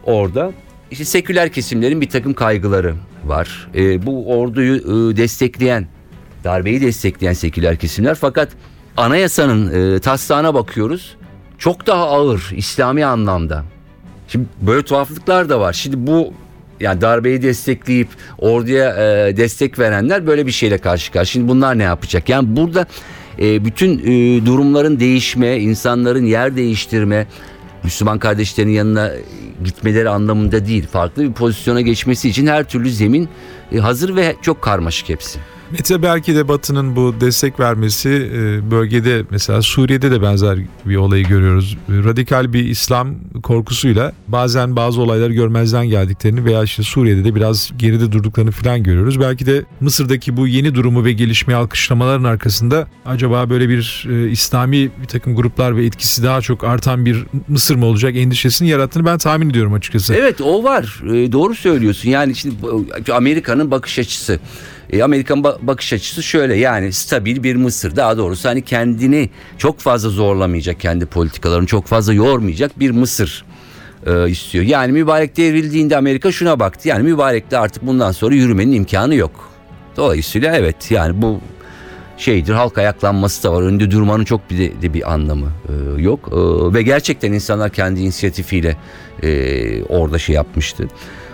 orada. 0.04 0.52
İşte 0.92 1.06
seküler 1.06 1.52
kesimlerin 1.52 2.02
bir 2.02 2.10
takım 2.10 2.34
kaygıları 2.34 2.96
var. 3.26 3.68
E, 3.76 4.06
bu 4.06 4.38
orduyu 4.40 4.76
e, 4.76 5.18
destekleyen, 5.18 5.88
darbeyi 6.44 6.82
destekleyen 6.82 7.34
seküler 7.34 7.78
kesimler. 7.78 8.16
Fakat 8.16 8.50
anayasanın 8.98 9.96
e, 9.96 10.00
taslağına 10.00 10.54
bakıyoruz. 10.54 11.16
Çok 11.58 11.88
daha 11.88 12.08
ağır 12.08 12.52
İslami 12.56 13.06
anlamda. 13.06 13.64
Şimdi 14.34 14.46
böyle 14.62 14.84
tuhaflıklar 14.84 15.50
da 15.50 15.60
var. 15.60 15.74
Şimdi 15.74 16.08
bu 16.08 16.34
yani 16.80 17.02
darbeyi 17.02 17.42
destekleyip 17.42 18.08
orduya 18.38 18.90
e, 18.90 19.38
destek 19.38 19.80
verenler 19.80 20.28
böyle 20.28 20.48
bir 20.48 20.52
şeyle 20.52 20.78
karşı 20.78 21.12
karşıya. 21.12 21.26
Şimdi 21.26 21.48
bunlar 21.48 21.78
ne 21.78 21.84
yapacak? 21.84 22.30
Yani 22.30 22.56
burada 22.56 22.86
e, 23.40 23.66
bütün 23.66 24.00
e, 24.00 24.46
durumların 24.46 25.00
değişme, 25.00 25.60
insanların 25.60 26.26
yer 26.26 26.56
değiştirme, 26.56 27.28
Müslüman 27.84 28.20
kardeşlerin 28.20 28.70
yanına 28.70 29.12
gitmeleri 29.64 30.10
anlamında 30.10 30.66
değil. 30.66 30.88
Farklı 30.88 31.24
bir 31.24 31.34
pozisyona 31.34 31.82
geçmesi 31.82 32.30
için 32.30 32.48
her 32.48 32.64
türlü 32.64 32.90
zemin 32.90 33.30
e, 33.72 33.78
hazır 33.78 34.16
ve 34.16 34.36
çok 34.42 34.62
karmaşık 34.62 35.10
hepsi. 35.10 35.40
Mete 35.72 36.04
belki 36.04 36.36
de 36.36 36.48
Batı'nın 36.48 36.96
bu 36.96 37.16
destek 37.22 37.60
vermesi 37.60 38.10
e, 38.10 38.72
bölgede 38.72 39.24
mesela 39.30 39.62
Suriye'de 39.62 40.12
de 40.12 40.22
benzer 40.22 40.60
bir 40.86 40.96
olayı 40.96 41.28
görüyoruz. 41.28 41.78
Radikal 41.90 42.54
bir 42.54 42.66
İslam 42.66 43.16
korkusuyla 43.44 44.14
bazen 44.28 44.76
bazı 44.76 45.02
olayları 45.02 45.34
görmezden 45.34 45.86
geldiklerini 45.86 46.46
veya 46.46 46.64
işte 46.64 46.84
Suriye'de 46.84 47.24
de 47.24 47.36
biraz 47.36 47.72
geride 47.78 48.12
durduklarını 48.12 48.52
falan 48.52 48.84
görüyoruz. 48.84 49.20
Belki 49.20 49.46
de 49.46 49.64
Mısır'daki 49.80 50.38
bu 50.38 50.48
yeni 50.48 50.76
durumu 50.76 51.06
ve 51.06 51.14
gelişmeyi 51.14 51.58
alkışlamaların 51.58 52.24
arkasında 52.24 52.88
acaba 53.06 53.50
böyle 53.50 53.70
bir 53.70 54.08
e, 54.10 54.30
İslami 54.30 54.92
bir 55.02 55.08
takım 55.08 55.36
gruplar 55.36 55.78
ve 55.78 55.86
etkisi 55.86 56.24
daha 56.24 56.42
çok 56.42 56.64
artan 56.64 57.06
bir 57.06 57.26
Mısır 57.48 57.76
mı 57.76 57.86
olacak 57.86 58.16
endişesini 58.16 58.70
yarattığını 58.70 59.06
ben 59.06 59.18
tahmin 59.18 59.50
ediyorum 59.50 59.74
açıkçası. 59.74 60.14
Evet 60.14 60.42
o 60.42 60.64
var. 60.64 61.02
E, 61.14 61.32
doğru 61.32 61.56
söylüyorsun. 61.56 62.10
Yani 62.10 62.36
şimdi 62.36 62.56
Amerika'nın 63.14 63.72
bakış 63.72 64.00
açısı. 64.00 64.40
E, 64.94 65.04
Amerikan 65.04 65.44
bakış 65.44 65.94
açısı 65.94 66.24
şöyle 66.24 66.56
yani 66.56 66.94
stabil 66.94 67.44
bir 67.44 67.56
Mısır 67.56 67.96
daha 67.96 68.18
doğrusu 68.18 68.50
hani 68.50 68.62
kendini 68.62 69.30
çok 69.58 69.80
fazla 69.80 70.10
zorlamayacak 70.10 70.80
kendi 70.80 71.06
politikalarını 71.06 71.68
çok 71.68 71.86
fazla 71.86 72.14
yormayacak 72.14 72.80
bir 72.80 72.92
Mısır 72.92 73.46
e, 74.06 74.30
istiyor. 74.30 74.64
Yani 74.64 74.92
mübarek 74.92 75.38
devrildiğinde 75.38 75.98
Amerika 75.98 76.32
şuna 76.32 76.60
baktı 76.60 76.88
yani 76.88 77.04
mübarekte 77.04 77.58
artık 77.58 77.88
bundan 77.88 78.12
sonra 78.12 78.36
yürümenin 78.36 78.72
imkanı 78.72 79.16
yok. 79.16 79.50
Dolayısıyla 79.98 80.56
evet 80.56 80.92
yani 80.92 81.22
bu 81.22 81.40
şeydir 82.18 82.54
halk 82.54 82.78
ayaklanması 82.78 83.44
da 83.44 83.54
var 83.54 83.62
önde 83.62 83.92
durmanın 83.92 84.24
çok 84.24 84.50
bir 84.50 84.82
de, 84.82 84.94
bir 84.94 85.14
anlamı 85.14 85.52
e, 85.70 86.02
yok 86.02 86.30
e, 86.32 86.74
ve 86.74 86.82
gerçekten 86.82 87.34
insanlar 87.34 87.70
kendi 87.70 88.00
inisiyatifiyle 88.00 88.78
e, 89.24 89.84
orada 89.84 90.20
şey 90.20 90.36
yapmıştı 90.36 90.88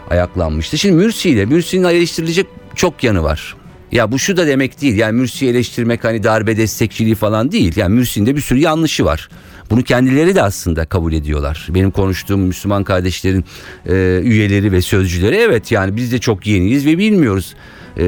ayaklanmıştı. 0.10 0.78
Şimdi 0.78 0.96
Mürsi 0.96 1.30
ile 1.30 1.46
Mürsi'nin 1.46 1.84
eleştirilecek 1.84 2.48
çok 2.80 3.04
yanı 3.04 3.24
var. 3.24 3.56
Ya 3.92 4.12
bu 4.12 4.20
şu 4.20 4.38
da 4.38 4.48
demek 4.48 4.82
değil. 4.82 4.96
Yani 4.96 5.12
Mürsi'yi 5.14 5.52
eleştirmek 5.52 6.04
hani 6.04 6.24
darbe 6.24 6.58
destekçiliği 6.58 7.16
falan 7.16 7.52
değil. 7.52 7.78
Yani 7.78 7.96
Mürsi'nin 7.96 8.26
de 8.26 8.36
bir 8.36 8.42
sürü 8.42 8.60
yanlışı 8.60 9.06
var. 9.06 9.30
Bunu 9.70 9.84
kendileri 9.84 10.36
de 10.36 10.42
aslında 10.42 10.86
kabul 10.86 11.14
ediyorlar. 11.14 11.68
Benim 11.70 11.92
konuştuğum 11.92 12.40
Müslüman 12.40 12.84
kardeşlerin 12.84 13.46
e, 13.86 14.20
üyeleri 14.24 14.72
ve 14.72 14.82
sözcüleri 14.82 15.36
evet 15.36 15.72
yani 15.72 15.96
biz 15.96 16.12
de 16.12 16.20
çok 16.20 16.48
yeniyiz 16.48 16.86
ve 16.86 16.98
bilmiyoruz. 16.98 17.56
E, 17.98 18.04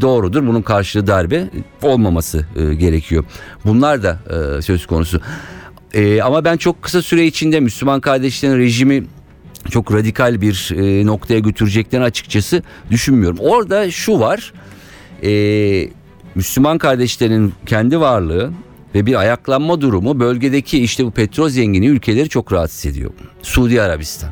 doğrudur 0.00 0.46
bunun 0.46 0.62
karşılığı 0.62 1.06
darbe 1.06 1.44
olmaması 1.82 2.46
e, 2.56 2.74
gerekiyor. 2.74 3.24
Bunlar 3.64 4.02
da 4.02 4.18
e, 4.58 4.62
söz 4.62 4.86
konusu. 4.86 5.20
E, 5.94 6.22
ama 6.22 6.44
ben 6.44 6.56
çok 6.56 6.82
kısa 6.82 7.02
süre 7.02 7.26
içinde 7.26 7.60
Müslüman 7.60 8.00
kardeşlerin 8.00 8.58
rejimi 8.58 9.04
çok 9.70 9.92
radikal 9.94 10.40
bir 10.40 10.70
e, 10.76 11.06
noktaya 11.06 11.38
götüreceklerini 11.38 12.04
açıkçası 12.04 12.62
düşünmüyorum. 12.90 13.38
Orada 13.40 13.90
şu 13.90 14.20
var. 14.20 14.52
E, 15.22 15.30
Müslüman 16.34 16.78
kardeşlerin 16.78 17.52
kendi 17.66 18.00
varlığı 18.00 18.50
ve 18.94 19.06
bir 19.06 19.14
ayaklanma 19.14 19.80
durumu 19.80 20.20
bölgedeki 20.20 20.78
işte 20.78 21.04
bu 21.04 21.10
petrol 21.10 21.48
zengini 21.48 21.86
ülkeleri 21.86 22.28
çok 22.28 22.52
rahatsız 22.52 22.86
ediyor. 22.86 23.10
Suudi 23.42 23.82
Arabistan, 23.82 24.30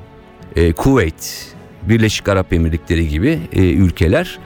e, 0.57 0.73
Kuveyt, 0.73 1.55
Birleşik 1.83 2.29
Arap 2.29 2.53
Emirlikleri 2.53 3.09
gibi 3.09 3.39
e, 3.53 3.61
ülkeler 3.61 4.39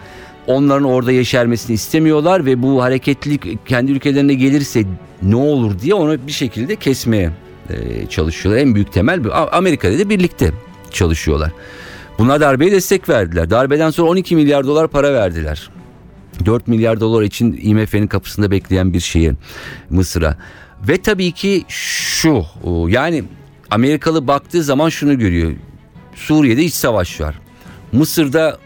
onların 0.46 0.84
orada 0.84 1.12
yeşermesini 1.12 1.74
istemiyorlar 1.74 2.46
ve 2.46 2.62
bu 2.62 2.82
hareketlilik 2.82 3.66
kendi 3.66 3.92
ülkelerine 3.92 4.34
gelirse 4.34 4.82
ne 5.22 5.36
olur 5.36 5.78
diye 5.78 5.94
onu 5.94 6.26
bir 6.26 6.32
şekilde 6.32 6.76
kesmeye 6.76 7.30
e, 7.70 8.06
çalışıyorlar. 8.06 8.62
En 8.62 8.74
büyük 8.74 8.92
temel 8.92 9.20
Amerika'da 9.52 9.98
da 9.98 10.08
birlikte 10.08 10.52
çalışıyorlar. 10.92 11.52
Buna 12.18 12.40
darbeye 12.40 12.72
destek 12.72 13.08
verdiler. 13.08 13.50
Darbeden 13.50 13.90
sonra 13.90 14.10
12 14.10 14.36
milyar 14.36 14.66
dolar 14.66 14.88
para 14.88 15.14
verdiler. 15.14 15.70
4 16.44 16.68
milyar 16.68 17.00
dolar 17.00 17.22
için 17.22 17.60
IMF'nin 17.62 18.06
kapısında 18.06 18.50
bekleyen 18.50 18.92
bir 18.92 19.00
şeye 19.00 19.34
Mısır'a. 19.90 20.36
Ve 20.88 21.02
tabii 21.02 21.32
ki 21.32 21.64
şu 21.68 22.44
yani 22.88 23.24
Amerikalı 23.70 24.26
baktığı 24.26 24.62
zaman 24.62 24.88
şunu 24.88 25.18
görüyor. 25.18 25.52
Suriye'de 26.14 26.64
iç 26.64 26.74
savaş 26.74 27.20
var. 27.20 27.34
Mısır'da 27.92 28.58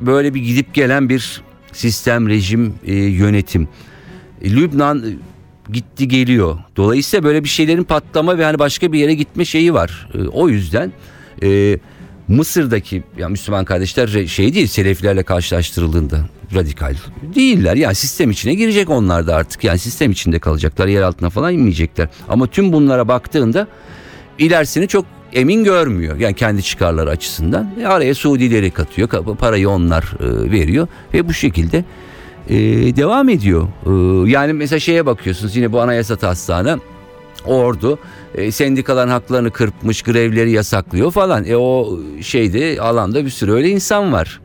böyle 0.00 0.34
bir 0.34 0.40
gidip 0.40 0.74
gelen 0.74 1.08
bir 1.08 1.42
sistem, 1.72 2.28
rejim, 2.28 2.74
e, 2.84 2.94
yönetim. 2.94 3.68
E, 4.42 4.50
Lübnan 4.50 5.04
e, 5.04 5.10
gitti 5.72 6.08
geliyor. 6.08 6.58
Dolayısıyla 6.76 7.24
böyle 7.24 7.44
bir 7.44 7.48
şeylerin 7.48 7.84
patlama 7.84 8.38
ve 8.38 8.44
hani 8.44 8.58
başka 8.58 8.92
bir 8.92 8.98
yere 8.98 9.14
gitme 9.14 9.44
şeyi 9.44 9.74
var. 9.74 10.08
E, 10.14 10.28
o 10.28 10.48
yüzden 10.48 10.92
e, 11.42 11.78
Mısır'daki 12.28 13.02
ya 13.18 13.28
Müslüman 13.28 13.64
kardeşler 13.64 14.26
şey 14.26 14.54
değil 14.54 14.66
Selefilerle 14.66 15.22
karşılaştırıldığında 15.22 16.20
radikal 16.54 16.94
değiller. 17.34 17.76
Yani 17.76 17.94
sistem 17.94 18.30
içine 18.30 18.54
girecek 18.54 18.90
onlar 18.90 19.26
da 19.26 19.36
artık. 19.36 19.64
Yani 19.64 19.78
sistem 19.78 20.10
içinde 20.10 20.38
kalacaklar. 20.38 20.86
Yer 20.86 21.02
altına 21.02 21.30
falan 21.30 21.54
inmeyecekler. 21.54 22.08
Ama 22.28 22.46
tüm 22.46 22.72
bunlara 22.72 23.08
baktığında 23.08 23.66
ilerisini 24.38 24.88
çok 24.88 25.04
emin 25.32 25.64
görmüyor. 25.64 26.16
Yani 26.16 26.34
kendi 26.34 26.62
çıkarları 26.62 27.10
açısından. 27.10 27.70
E 27.80 27.86
araya 27.86 28.14
Suudileri 28.14 28.70
katıyor. 28.70 29.08
Parayı 29.38 29.68
onlar 29.68 30.02
e, 30.02 30.50
veriyor 30.50 30.88
ve 31.14 31.28
bu 31.28 31.32
şekilde 31.32 31.84
e, 32.48 32.56
devam 32.96 33.28
ediyor. 33.28 33.68
E, 33.86 34.30
yani 34.30 34.52
mesela 34.52 34.80
şeye 34.80 35.06
bakıyorsunuz 35.06 35.56
yine 35.56 35.72
bu 35.72 35.80
anayasa 35.80 36.16
taslağına 36.16 36.78
ordu 37.46 37.98
e, 38.34 38.52
sendikaların 38.52 39.10
haklarını 39.10 39.50
kırpmış, 39.50 40.02
grevleri 40.02 40.50
yasaklıyor 40.50 41.10
falan. 41.10 41.44
E 41.44 41.56
o 41.56 41.98
şeyde 42.20 42.80
alanda 42.80 43.24
bir 43.24 43.30
sürü 43.30 43.52
öyle 43.52 43.68
insan 43.68 44.12
var. 44.12 44.40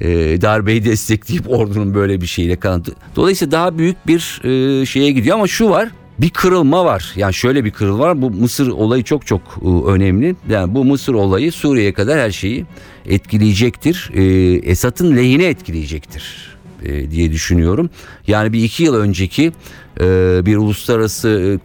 E, 0.00 0.08
darbeyi 0.42 0.84
destekleyip 0.84 1.50
ordunun 1.50 1.94
böyle 1.94 2.20
bir 2.20 2.26
şeyle 2.26 2.56
kanıtı. 2.56 2.92
Dolayısıyla 3.16 3.52
daha 3.52 3.78
büyük 3.78 4.06
bir 4.06 4.40
e, 4.44 4.86
şeye 4.86 5.10
gidiyor 5.10 5.36
ama 5.36 5.46
şu 5.46 5.70
var 5.70 5.88
bir 6.18 6.30
kırılma 6.30 6.84
var. 6.84 7.12
Yani 7.16 7.34
şöyle 7.34 7.64
bir 7.64 7.70
kırılma 7.70 8.04
var. 8.04 8.22
Bu 8.22 8.30
Mısır 8.30 8.68
olayı 8.68 9.04
çok 9.04 9.26
çok 9.26 9.40
e, 9.62 9.90
önemli. 9.90 10.36
Yani 10.50 10.74
bu 10.74 10.84
Mısır 10.84 11.14
olayı 11.14 11.52
Suriye'ye 11.52 11.92
kadar 11.92 12.18
her 12.18 12.30
şeyi 12.30 12.64
etkileyecektir. 13.06 14.10
E, 14.14 14.22
Esad'ın 14.70 15.16
lehine 15.16 15.44
etkileyecektir 15.44 16.56
e, 16.82 17.10
diye 17.10 17.32
düşünüyorum. 17.32 17.90
Yani 18.26 18.52
bir 18.52 18.62
iki 18.64 18.82
yıl 18.82 18.94
önceki 18.94 19.52
bir 20.46 20.56
uluslararası 20.56 21.58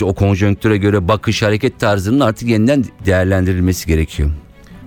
e, 0.00 0.04
o 0.04 0.14
konjonktüre 0.14 0.76
göre 0.76 1.08
bakış 1.08 1.42
hareket 1.42 1.80
tarzının 1.80 2.20
artık 2.20 2.48
yeniden 2.48 2.84
değerlendirilmesi 3.06 3.86
gerekiyor. 3.86 4.30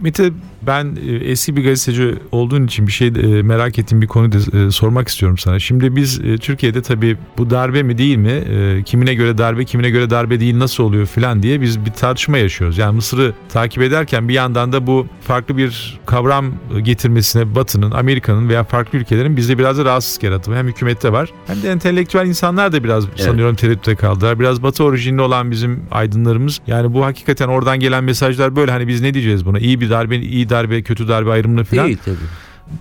Mete 0.02 0.32
ben 0.68 0.98
e, 1.08 1.16
eski 1.16 1.56
bir 1.56 1.64
gazeteci 1.64 2.16
olduğun 2.32 2.66
için 2.66 2.88
bir 2.88 2.92
şey 2.92 3.08
e, 3.08 3.12
merak 3.42 3.80
ettiğim 3.80 4.02
bir 4.02 4.08
konu 4.08 4.32
da 4.32 4.38
e, 4.58 4.72
sormak 4.72 5.08
istiyorum 5.08 5.38
sana. 5.38 5.60
Şimdi 5.60 5.96
biz 5.96 6.22
Türkiye'de 6.40 6.82
tabii 6.82 7.18
bu 7.38 7.50
darbe 7.50 7.84
mi 7.84 7.98
değil 7.98 8.18
mi? 8.18 8.44
Kimine 8.86 9.14
göre 9.14 9.38
darbe, 9.38 9.66
kimine 9.66 9.90
göre 9.90 10.10
darbe 10.10 10.40
değil 10.40 10.60
nasıl 10.60 10.84
oluyor 10.84 11.06
filan 11.06 11.44
diye 11.44 11.62
biz 11.62 11.86
bir 11.86 11.92
tartışma 11.92 12.38
yaşıyoruz. 12.38 12.78
Yani 12.78 12.96
Mısır'ı 12.96 13.34
takip 13.50 13.84
ederken 13.84 14.30
bir 14.30 14.34
yandan 14.34 14.72
da 14.72 14.88
bu 14.88 15.08
farklı 15.22 15.58
bir 15.58 16.00
kavram 16.06 16.46
getirmesine 16.82 17.56
Batı'nın, 17.56 17.92
Amerika'nın 17.92 18.50
veya 18.50 18.64
farklı 18.64 19.00
ülkelerin 19.00 19.38
bizde 19.38 19.58
biraz 19.58 19.78
da 19.78 19.86
rahatsız 19.86 20.24
yaratımı 20.24 20.58
hem 20.58 20.68
hükümette 20.68 21.12
var 21.12 21.30
hem 21.48 21.64
de 21.64 21.72
entelektüel 21.72 22.28
insanlar 22.28 22.72
da 22.72 22.84
biraz 22.84 23.06
evet. 23.06 23.20
sanıyorum 23.20 23.56
tereddütte 23.56 23.96
kaldılar. 23.96 24.40
Biraz 24.40 24.64
Batı 24.64 24.84
orijinli 24.84 25.22
olan 25.22 25.52
bizim 25.52 25.84
aydınlarımız 25.92 26.62
yani 26.68 26.94
bu 26.94 27.06
hakikaten 27.06 27.48
oradan 27.48 27.80
gelen 27.80 28.04
mesajlar 28.04 28.56
böyle 28.56 28.72
hani 28.72 28.88
biz 28.88 29.02
ne 29.02 29.14
diyeceğiz 29.14 29.46
buna? 29.46 29.60
İyi 29.60 29.82
bir 29.82 29.90
darbe, 29.90 30.16
iyi 30.18 30.50
darbe 30.50 30.55
darbe, 30.56 30.82
kötü 30.82 31.08
darbe 31.08 31.32
ayrımını 31.32 31.64
falan. 31.64 31.86
Değil 31.86 31.98
tabii. 32.06 32.16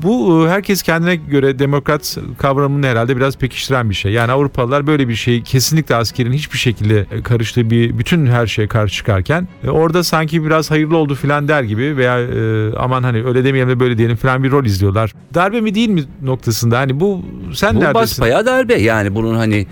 Bu 0.03 0.47
e, 0.47 0.51
herkes 0.51 0.83
kendine 0.83 1.17
göre 1.17 1.59
demokrat 1.59 2.19
kavramını 2.39 2.87
herhalde 2.87 3.17
biraz 3.17 3.39
pekiştiren 3.39 3.91
bir 3.91 3.95
şey. 3.95 4.13
Yani 4.13 4.33
Avrupalılar 4.33 4.87
böyle 4.87 5.09
bir 5.09 5.15
şeyi 5.15 5.43
kesinlikle 5.43 5.95
askerin 5.95 6.33
hiçbir 6.33 6.59
şekilde 6.59 7.07
karıştığı 7.25 7.71
bir 7.71 7.99
bütün 7.99 8.27
her 8.27 8.47
şeye 8.47 8.69
karşı 8.69 8.95
çıkarken 8.95 9.49
e, 9.65 9.71
orada 9.71 10.05
sanki 10.05 10.45
biraz 10.45 10.71
hayırlı 10.71 10.97
oldu 10.97 11.15
filan 11.15 11.49
der 11.49 11.63
gibi 11.63 11.97
veya 11.97 12.21
e, 12.21 12.73
aman 12.77 13.03
hani 13.03 13.25
öyle 13.25 13.45
demeyelim 13.45 13.71
de 13.71 13.81
böyle 13.81 13.99
diyelim 13.99 14.17
filan 14.17 14.45
bir 14.45 14.51
rol 14.51 14.65
izliyorlar. 14.65 15.13
Darbe 15.35 15.61
mi 15.61 15.75
değil 15.75 15.89
mi 15.89 16.05
noktasında 16.23 16.79
hani 16.79 17.01
bu 17.01 17.25
sen 17.55 17.71
bu 17.71 17.81
neredesin? 17.81 17.95
Bu 17.95 17.99
basbayağı 17.99 18.47
darbe 18.47 18.75
yani 18.75 19.15
bunun 19.15 19.35
hani 19.35 19.67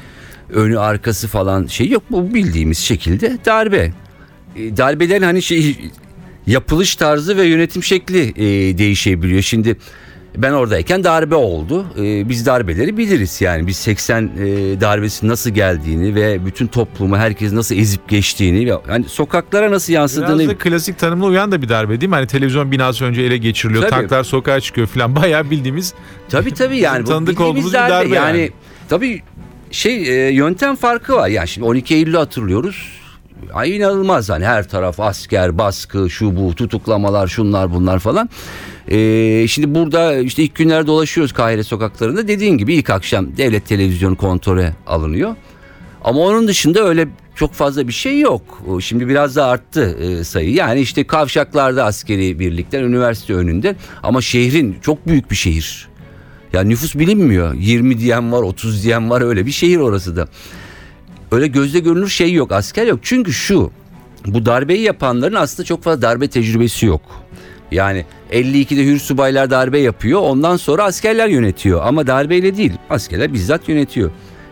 önü 0.50 0.78
arkası 0.78 1.28
falan 1.28 1.66
şey 1.66 1.90
yok 1.90 2.02
bu 2.10 2.34
bildiğimiz 2.34 2.78
şekilde 2.78 3.38
darbe. 3.46 3.92
Darbelerin 4.56 5.22
hani 5.22 5.42
şey 5.42 5.76
yapılış 6.46 6.96
tarzı 6.96 7.36
ve 7.36 7.46
yönetim 7.46 7.82
şekli 7.82 8.32
e, 8.36 8.78
değişebiliyor. 8.78 9.42
Şimdi 9.42 9.76
ben 10.36 10.52
oradayken 10.52 11.04
darbe 11.04 11.34
oldu. 11.34 11.86
E, 11.98 12.28
biz 12.28 12.46
darbeleri 12.46 12.96
biliriz 12.96 13.40
yani 13.40 13.66
biz 13.66 13.76
80 13.76 14.22
e, 14.22 14.30
darbesi 14.80 15.28
nasıl 15.28 15.50
geldiğini 15.50 16.14
ve 16.14 16.46
bütün 16.46 16.66
toplumu 16.66 17.16
herkes 17.16 17.52
nasıl 17.52 17.76
ezip 17.76 18.08
geçtiğini 18.08 18.66
ve 18.66 18.78
yani 18.88 19.04
sokaklara 19.08 19.70
nasıl 19.70 19.92
yansıdığını. 19.92 20.38
Biraz 20.38 20.50
da 20.50 20.58
klasik 20.58 20.98
tanımla 20.98 21.26
uyan 21.26 21.52
da 21.52 21.62
bir 21.62 21.68
darbe 21.68 22.00
değil 22.00 22.10
mi? 22.10 22.14
Hani 22.14 22.26
televizyon 22.26 22.72
binası 22.72 23.04
önce 23.04 23.22
ele 23.22 23.36
geçiriliyor, 23.36 23.82
tabii. 23.82 23.90
tanklar 23.90 24.24
sokağa 24.24 24.60
çıkıyor 24.60 24.86
falan 24.86 25.16
bayağı 25.22 25.50
bildiğimiz. 25.50 25.94
Tabii 26.28 26.54
tabii 26.54 26.78
yani 26.78 27.04
tanıdık 27.08 27.40
olduğumuz 27.40 27.72
darbe, 27.72 27.92
darbe 27.92 28.14
yani. 28.14 28.38
yani. 28.38 28.50
Tabii 28.88 29.22
şey 29.70 30.26
e, 30.26 30.32
yöntem 30.32 30.76
farkı 30.76 31.14
var. 31.14 31.28
Yani 31.28 31.48
şimdi 31.48 31.66
12 31.66 31.94
Eylül'ü 31.94 32.16
hatırlıyoruz 32.16 33.01
Ay 33.52 33.76
inanılmaz 33.76 34.30
hani 34.30 34.44
her 34.44 34.68
taraf 34.68 35.00
asker, 35.00 35.58
baskı, 35.58 36.10
şu 36.10 36.36
bu, 36.36 36.54
tutuklamalar, 36.54 37.26
şunlar 37.26 37.74
bunlar 37.74 37.98
falan. 37.98 38.30
Ee, 38.90 39.46
şimdi 39.48 39.74
burada 39.74 40.16
işte 40.16 40.42
ilk 40.42 40.54
günler 40.54 40.86
dolaşıyoruz 40.86 41.32
Kahire 41.32 41.62
sokaklarında. 41.62 42.28
Dediğin 42.28 42.58
gibi 42.58 42.74
ilk 42.74 42.90
akşam 42.90 43.36
devlet 43.36 43.66
televizyonu 43.66 44.16
kontrole 44.16 44.74
alınıyor. 44.86 45.36
Ama 46.04 46.20
onun 46.20 46.48
dışında 46.48 46.84
öyle 46.84 47.08
çok 47.34 47.52
fazla 47.52 47.88
bir 47.88 47.92
şey 47.92 48.20
yok. 48.20 48.62
Şimdi 48.80 49.08
biraz 49.08 49.36
da 49.36 49.46
arttı 49.46 49.98
e, 50.00 50.24
sayı. 50.24 50.54
Yani 50.54 50.80
işte 50.80 51.04
kavşaklarda 51.04 51.84
askeri 51.84 52.38
birlikler, 52.38 52.82
üniversite 52.82 53.34
önünde. 53.34 53.76
Ama 54.02 54.20
şehrin 54.20 54.76
çok 54.82 55.08
büyük 55.08 55.30
bir 55.30 55.36
şehir. 55.36 55.88
Yani 56.52 56.68
nüfus 56.68 56.94
bilinmiyor. 56.94 57.54
20 57.54 57.98
diyen 57.98 58.32
var, 58.32 58.42
30 58.42 58.84
diyen 58.84 59.10
var 59.10 59.20
öyle 59.20 59.46
bir 59.46 59.52
şehir 59.52 59.78
orası 59.78 60.16
da 60.16 60.28
öyle 61.32 61.46
gözle 61.46 61.78
görünür 61.78 62.08
şey 62.08 62.32
yok 62.32 62.52
asker 62.52 62.86
yok. 62.86 62.98
Çünkü 63.02 63.32
şu 63.32 63.70
bu 64.26 64.46
darbeyi 64.46 64.80
yapanların 64.80 65.34
aslında 65.34 65.66
çok 65.66 65.82
fazla 65.82 66.02
darbe 66.02 66.28
tecrübesi 66.28 66.86
yok. 66.86 67.00
Yani 67.70 68.04
52'de 68.32 68.84
hür 68.84 68.98
subaylar 68.98 69.50
darbe 69.50 69.78
yapıyor 69.78 70.20
ondan 70.20 70.56
sonra 70.56 70.84
askerler 70.84 71.28
yönetiyor 71.28 71.80
ama 71.84 72.06
darbeyle 72.06 72.56
değil 72.56 72.72
askerler 72.90 73.32
bizzat 73.32 73.68
yönetiyor. 73.68 74.10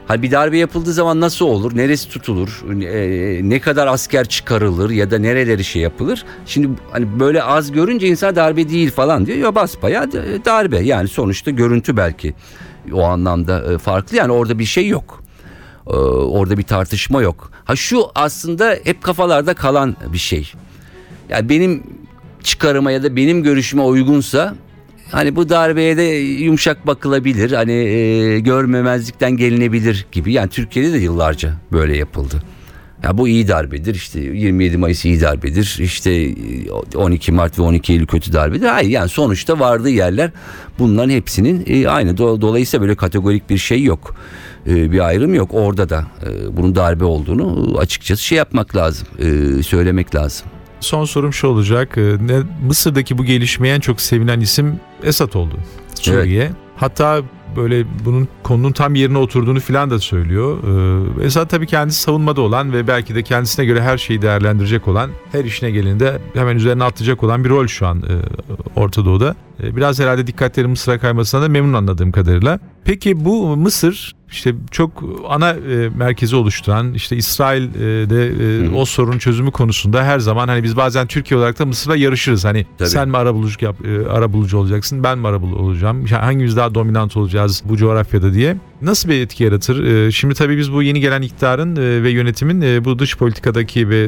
Hani 0.08 0.22
bir 0.22 0.30
darbe 0.30 0.58
yapıldığı 0.58 0.92
zaman 0.92 1.20
nasıl 1.20 1.46
olur? 1.46 1.76
Neresi 1.76 2.08
tutulur? 2.08 2.64
E, 2.82 3.48
ne 3.48 3.60
kadar 3.60 3.86
asker 3.86 4.26
çıkarılır 4.28 4.90
ya 4.90 5.10
da 5.10 5.18
nereleri 5.18 5.64
şey 5.64 5.82
yapılır? 5.82 6.24
Şimdi 6.46 6.68
hani 6.92 7.20
böyle 7.20 7.42
az 7.42 7.72
görünce 7.72 8.06
insan 8.08 8.36
darbe 8.36 8.68
değil 8.68 8.90
falan 8.90 9.26
diyor. 9.26 9.38
Ya 9.38 9.54
basbayağı 9.54 10.12
darbe. 10.44 10.78
Yani 10.78 11.08
sonuçta 11.08 11.50
görüntü 11.50 11.96
belki 11.96 12.34
o 12.92 13.02
anlamda 13.02 13.72
e, 13.72 13.78
farklı. 13.78 14.16
Yani 14.16 14.32
orada 14.32 14.58
bir 14.58 14.64
şey 14.64 14.88
yok. 14.88 15.22
Ee, 15.86 15.90
orada 15.90 16.58
bir 16.58 16.62
tartışma 16.62 17.22
yok. 17.22 17.50
Ha 17.64 17.76
şu 17.76 18.04
aslında 18.14 18.78
hep 18.84 19.02
kafalarda 19.02 19.54
kalan 19.54 19.96
bir 20.12 20.18
şey. 20.18 20.52
Yani 21.28 21.48
benim 21.48 21.82
çıkarıma 22.42 22.90
ya 22.90 23.02
da 23.02 23.16
benim 23.16 23.42
görüşüme 23.42 23.82
uygunsa 23.82 24.54
hani 25.12 25.36
bu 25.36 25.48
darbeye 25.48 25.96
de 25.96 26.02
yumuşak 26.02 26.86
bakılabilir. 26.86 27.52
Hani 27.52 27.72
e, 27.72 28.40
görmemezlikten 28.40 29.36
gelinebilir 29.36 30.06
gibi. 30.12 30.32
Yani 30.32 30.48
Türkiye'de 30.48 30.92
de 30.92 30.98
yıllarca 30.98 31.54
böyle 31.72 31.96
yapıldı. 31.96 32.42
Ya 33.02 33.18
bu 33.18 33.28
iyi 33.28 33.48
darbedir. 33.48 33.94
İşte 33.94 34.20
27 34.20 34.76
Mayıs 34.76 35.04
iyi 35.04 35.20
darbedir. 35.20 35.78
İşte 35.80 36.34
12 36.94 37.32
Mart 37.32 37.58
ve 37.58 37.62
12 37.62 37.92
Eylül 37.92 38.06
kötü 38.06 38.32
darbedir. 38.32 38.66
Hayır 38.66 38.90
yani 38.90 39.08
sonuçta 39.08 39.60
vardığı 39.60 39.90
yerler 39.90 40.30
bunların 40.78 41.10
hepsinin 41.10 41.64
e, 41.66 41.88
aynı. 41.88 42.16
Dolayısıyla 42.16 42.82
böyle 42.82 42.94
kategorik 42.94 43.50
bir 43.50 43.58
şey 43.58 43.82
yok. 43.82 44.16
E, 44.66 44.92
bir 44.92 45.06
ayrım 45.06 45.34
yok. 45.34 45.50
Orada 45.54 45.88
da 45.88 46.04
e, 46.26 46.56
bunun 46.56 46.74
darbe 46.74 47.04
olduğunu 47.04 47.78
açıkçası 47.78 48.22
şey 48.22 48.38
yapmak 48.38 48.76
lazım. 48.76 49.08
Söylemek 49.62 50.14
lazım. 50.14 50.46
Son 50.80 51.04
sorum 51.04 51.32
şu 51.32 51.46
olacak. 51.46 51.96
Ne, 51.96 52.40
Mısır'daki 52.66 53.18
bu 53.18 53.24
gelişmeye 53.24 53.74
en 53.74 53.80
çok 53.80 54.00
sevinen 54.00 54.40
isim 54.40 54.80
Esat 55.02 55.36
oldu. 55.36 55.54
Suriye. 55.94 56.42
Evet. 56.42 56.52
Hatta 56.76 57.22
böyle 57.56 57.84
bunun 58.04 58.28
konunun 58.42 58.72
tam 58.72 58.94
yerine 58.94 59.18
oturduğunu 59.18 59.60
filan 59.60 59.90
da 59.90 59.98
söylüyor. 59.98 60.58
Ee, 61.20 61.24
Esad 61.24 61.48
tabii 61.48 61.66
kendisi 61.66 62.00
savunmada 62.00 62.40
olan 62.40 62.72
ve 62.72 62.86
belki 62.86 63.14
de 63.14 63.22
kendisine 63.22 63.64
göre 63.64 63.82
her 63.82 63.98
şeyi 63.98 64.22
değerlendirecek 64.22 64.88
olan, 64.88 65.10
her 65.32 65.44
işine 65.44 65.70
gelinde 65.70 66.18
hemen 66.34 66.56
üzerine 66.56 66.84
atlayacak 66.84 67.22
olan 67.22 67.44
bir 67.44 67.48
rol 67.48 67.66
şu 67.66 67.86
an 67.86 67.98
e, 67.98 68.14
Orta 68.80 69.04
Doğu'da. 69.04 69.34
E, 69.62 69.76
biraz 69.76 70.00
herhalde 70.00 70.26
dikkatleri 70.26 70.66
Mısır'a 70.66 70.98
kaymasına 70.98 71.42
da 71.42 71.48
memnun 71.48 71.72
anladığım 71.72 72.12
kadarıyla. 72.12 72.58
Peki 72.84 73.24
bu 73.24 73.56
Mısır 73.56 74.14
işte 74.30 74.54
çok 74.70 75.04
ana 75.28 75.50
e, 75.50 75.88
merkezi 75.96 76.36
oluşturan 76.36 76.94
işte 76.94 77.16
İsrail'de 77.16 78.66
e, 78.66 78.74
o 78.74 78.84
sorun 78.84 79.18
çözümü 79.18 79.50
konusunda 79.50 80.04
her 80.04 80.18
zaman 80.18 80.48
hani 80.48 80.62
biz 80.62 80.76
bazen 80.76 81.06
Türkiye 81.06 81.38
olarak 81.40 81.58
da 81.58 81.66
Mısır'la 81.66 81.96
yarışırız. 81.96 82.44
Hani 82.44 82.66
Tabii. 82.78 82.88
sen 82.88 83.08
mi 83.08 83.16
arabuluculuk 83.16 83.62
yap, 83.62 83.76
e, 83.86 84.08
arabulucu 84.08 84.58
olacaksın 84.58 85.04
ben 85.04 85.18
mi 85.18 85.28
arabulucu 85.28 85.56
olacağım? 85.56 86.06
Hangimiz 86.06 86.56
daha 86.56 86.74
dominant 86.74 87.16
olacağız 87.16 87.62
bu 87.64 87.76
coğrafyada 87.76 88.34
diye. 88.34 88.56
Nasıl 88.82 89.08
bir 89.08 89.20
etki 89.20 89.44
yaratır? 89.44 89.84
E, 89.84 90.12
şimdi 90.12 90.34
tabii 90.34 90.58
biz 90.58 90.72
bu 90.72 90.82
yeni 90.82 91.00
gelen 91.00 91.22
iktidarın 91.22 91.76
e, 91.76 92.02
ve 92.02 92.10
yönetimin 92.10 92.60
e, 92.60 92.84
bu 92.84 92.98
dış 92.98 93.16
politikadaki 93.16 93.88
ve 93.88 94.02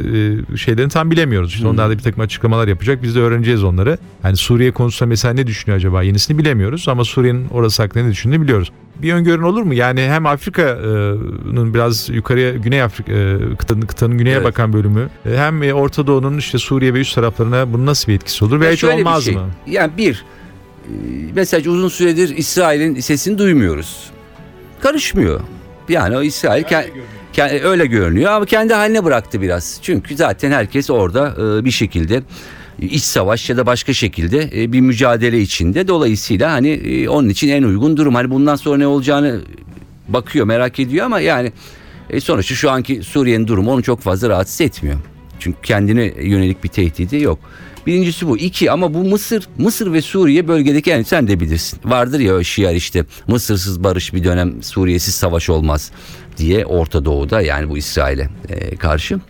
e, 0.52 0.56
şeylerini 0.56 0.90
tam 0.90 1.10
bilemiyoruz. 1.10 1.54
İşte 1.54 1.66
onlar 1.66 1.90
da 1.90 1.98
bir 1.98 2.02
takım 2.02 2.22
açıklamalar 2.22 2.68
yapacak. 2.68 3.02
Biz 3.02 3.14
de 3.14 3.20
öğreneceğiz 3.20 3.64
onları. 3.64 3.98
Hani 4.22 4.36
Suriye 4.36 4.72
konusunda 4.72 5.08
mesela 5.08 5.34
ne 5.34 5.46
düşünüyor 5.46 5.76
acaba? 5.76 6.02
Yenisini 6.02 6.38
bilemiyoruz 6.38 6.88
ama 6.88 7.04
Suriye'nin 7.04 7.48
orası 7.48 7.82
hakkında 7.82 8.04
ne 8.04 8.10
düşündüğünü 8.10 8.42
biliyoruz. 8.42 8.72
Bir 8.96 9.12
öngörün 9.12 9.42
olur 9.42 9.62
mu? 9.62 9.74
Yani 9.74 10.00
hem 10.00 10.26
Afrika'nın 10.26 11.74
biraz 11.74 12.08
yukarıya 12.08 12.50
Güney 12.50 12.82
Afrika 12.82 13.12
e, 13.12 13.36
kıtanın, 13.58 13.80
kıtanın 13.80 14.18
güneye 14.18 14.36
Evet. 14.36 14.44
bakan 14.44 14.72
bölümü 14.72 15.08
e, 15.26 15.36
hem 15.36 15.62
e, 15.62 15.74
Orta 15.74 16.06
Doğu'nun 16.06 16.38
işte 16.38 16.58
Suriye 16.58 16.94
ve 16.94 17.00
üst 17.00 17.14
taraflarına 17.14 17.72
bunun 17.72 17.86
nasıl 17.86 18.08
bir 18.08 18.16
etkisi 18.16 18.44
olur 18.44 18.62
Ya 18.62 18.70
hiç 18.70 18.80
şöyle 18.80 18.96
bir 18.96 19.00
olmaz 19.00 19.24
şey, 19.24 19.34
mı? 19.34 19.50
Yani 19.66 19.92
bir, 19.98 20.24
mesela 21.34 21.70
uzun 21.70 21.88
süredir 21.88 22.36
İsrail'in 22.36 23.00
sesini 23.00 23.38
duymuyoruz. 23.38 24.10
Karışmıyor. 24.80 25.40
Yani 25.88 26.16
o 26.16 26.22
İsrail 26.22 26.64
ke- 26.64 26.88
ke- 27.34 27.62
öyle 27.64 27.86
görünüyor 27.86 28.32
ama 28.32 28.46
kendi 28.46 28.74
haline 28.74 29.04
bıraktı 29.04 29.42
biraz. 29.42 29.78
Çünkü 29.82 30.16
zaten 30.16 30.50
herkes 30.50 30.90
orada 30.90 31.34
bir 31.64 31.70
şekilde 31.70 32.22
iç 32.80 33.02
savaş 33.02 33.50
ya 33.50 33.56
da 33.56 33.66
başka 33.66 33.92
şekilde 33.92 34.50
e, 34.54 34.72
bir 34.72 34.80
mücadele 34.80 35.40
içinde. 35.40 35.88
Dolayısıyla 35.88 36.52
hani 36.52 36.68
e, 36.68 37.08
onun 37.08 37.28
için 37.28 37.48
en 37.48 37.62
uygun 37.62 37.96
durum. 37.96 38.14
Hani 38.14 38.30
bundan 38.30 38.56
sonra 38.56 38.78
ne 38.78 38.86
olacağını 38.86 39.40
bakıyor, 40.08 40.46
merak 40.46 40.80
ediyor 40.80 41.06
ama 41.06 41.20
yani 41.20 41.52
e, 42.10 42.20
sonuçta 42.20 42.54
şu 42.54 42.70
anki 42.70 43.02
Suriye'nin 43.02 43.46
durumu 43.46 43.72
onu 43.72 43.82
çok 43.82 44.00
fazla 44.00 44.28
rahatsız 44.28 44.60
etmiyor. 44.60 44.98
Çünkü 45.38 45.58
kendine 45.62 46.12
yönelik 46.20 46.64
bir 46.64 46.68
tehdidi 46.68 47.20
yok. 47.20 47.38
Birincisi 47.86 48.28
bu. 48.28 48.38
İki 48.38 48.70
ama 48.70 48.94
bu 48.94 49.04
Mısır, 49.04 49.48
Mısır 49.58 49.92
ve 49.92 50.02
Suriye 50.02 50.48
bölgedeki 50.48 50.90
yani 50.90 51.04
sen 51.04 51.28
de 51.28 51.40
bilirsin. 51.40 51.78
Vardır 51.84 52.20
ya 52.20 52.34
o 52.34 52.42
şiar 52.42 52.74
işte 52.74 53.04
Mısırsız 53.26 53.84
barış 53.84 54.14
bir 54.14 54.24
dönem 54.24 54.62
Suriyesiz 54.62 55.14
savaş 55.14 55.50
olmaz 55.50 55.90
diye 56.38 56.66
Orta 56.66 57.04
Doğu'da 57.04 57.40
yani 57.40 57.68
bu 57.68 57.78
İsrail'e 57.78 58.28
e, 58.48 58.76
karşı. 58.76 59.20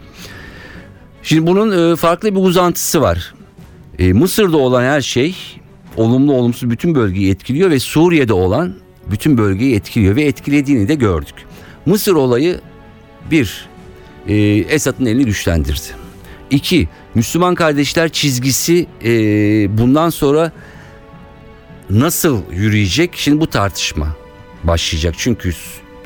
Şimdi 1.23 1.47
bunun 1.47 1.93
e, 1.93 1.97
farklı 1.97 2.35
bir 2.35 2.41
uzantısı 2.41 3.01
var. 3.01 3.35
E, 3.99 4.13
Mısır'da 4.13 4.57
olan 4.57 4.83
her 4.83 5.01
şey 5.01 5.37
olumlu 5.97 6.33
olumsuz 6.33 6.71
bütün 6.71 6.95
bölgeyi 6.95 7.31
etkiliyor 7.31 7.71
ve 7.71 7.79
Suriye'de 7.79 8.33
olan 8.33 8.75
bütün 9.11 9.39
bölgeyi 9.39 9.75
etkiliyor 9.75 10.17
ve 10.17 10.23
etkilediğini 10.23 10.89
de 10.89 10.95
gördük. 10.95 11.35
Mısır 11.87 12.13
olayı 12.13 12.61
bir 13.31 13.69
e, 14.29 14.35
Esad'ın 14.47 15.07
elini 15.07 15.25
güçlendirdi. 15.25 16.03
İki 16.51 16.89
Müslüman 17.15 17.55
kardeşler 17.55 18.09
çizgisi 18.09 18.87
e, 19.05 19.11
bundan 19.79 20.11
sonra 20.11 20.53
nasıl 21.91 22.43
yürüyecek? 22.53 23.11
Şimdi 23.15 23.41
bu 23.41 23.47
tartışma 23.47 24.17
başlayacak. 24.65 25.15
Çünkü 25.19 25.53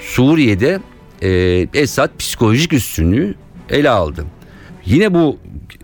Suriye'de 0.00 0.80
e, 1.22 1.30
Esad 1.74 2.10
psikolojik 2.18 2.72
üstünlüğü 2.72 3.34
ele 3.70 3.90
aldı. 3.90 4.24
Yine 4.86 5.14
bu 5.14 5.38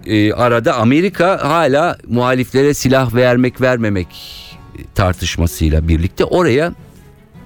e, 0.06 0.32
arada 0.32 0.74
Amerika 0.76 1.38
hala 1.42 1.98
muhaliflere 2.08 2.74
silah 2.74 3.14
vermek 3.14 3.60
vermemek 3.60 4.08
tartışmasıyla 4.94 5.88
birlikte 5.88 6.24
oraya 6.24 6.74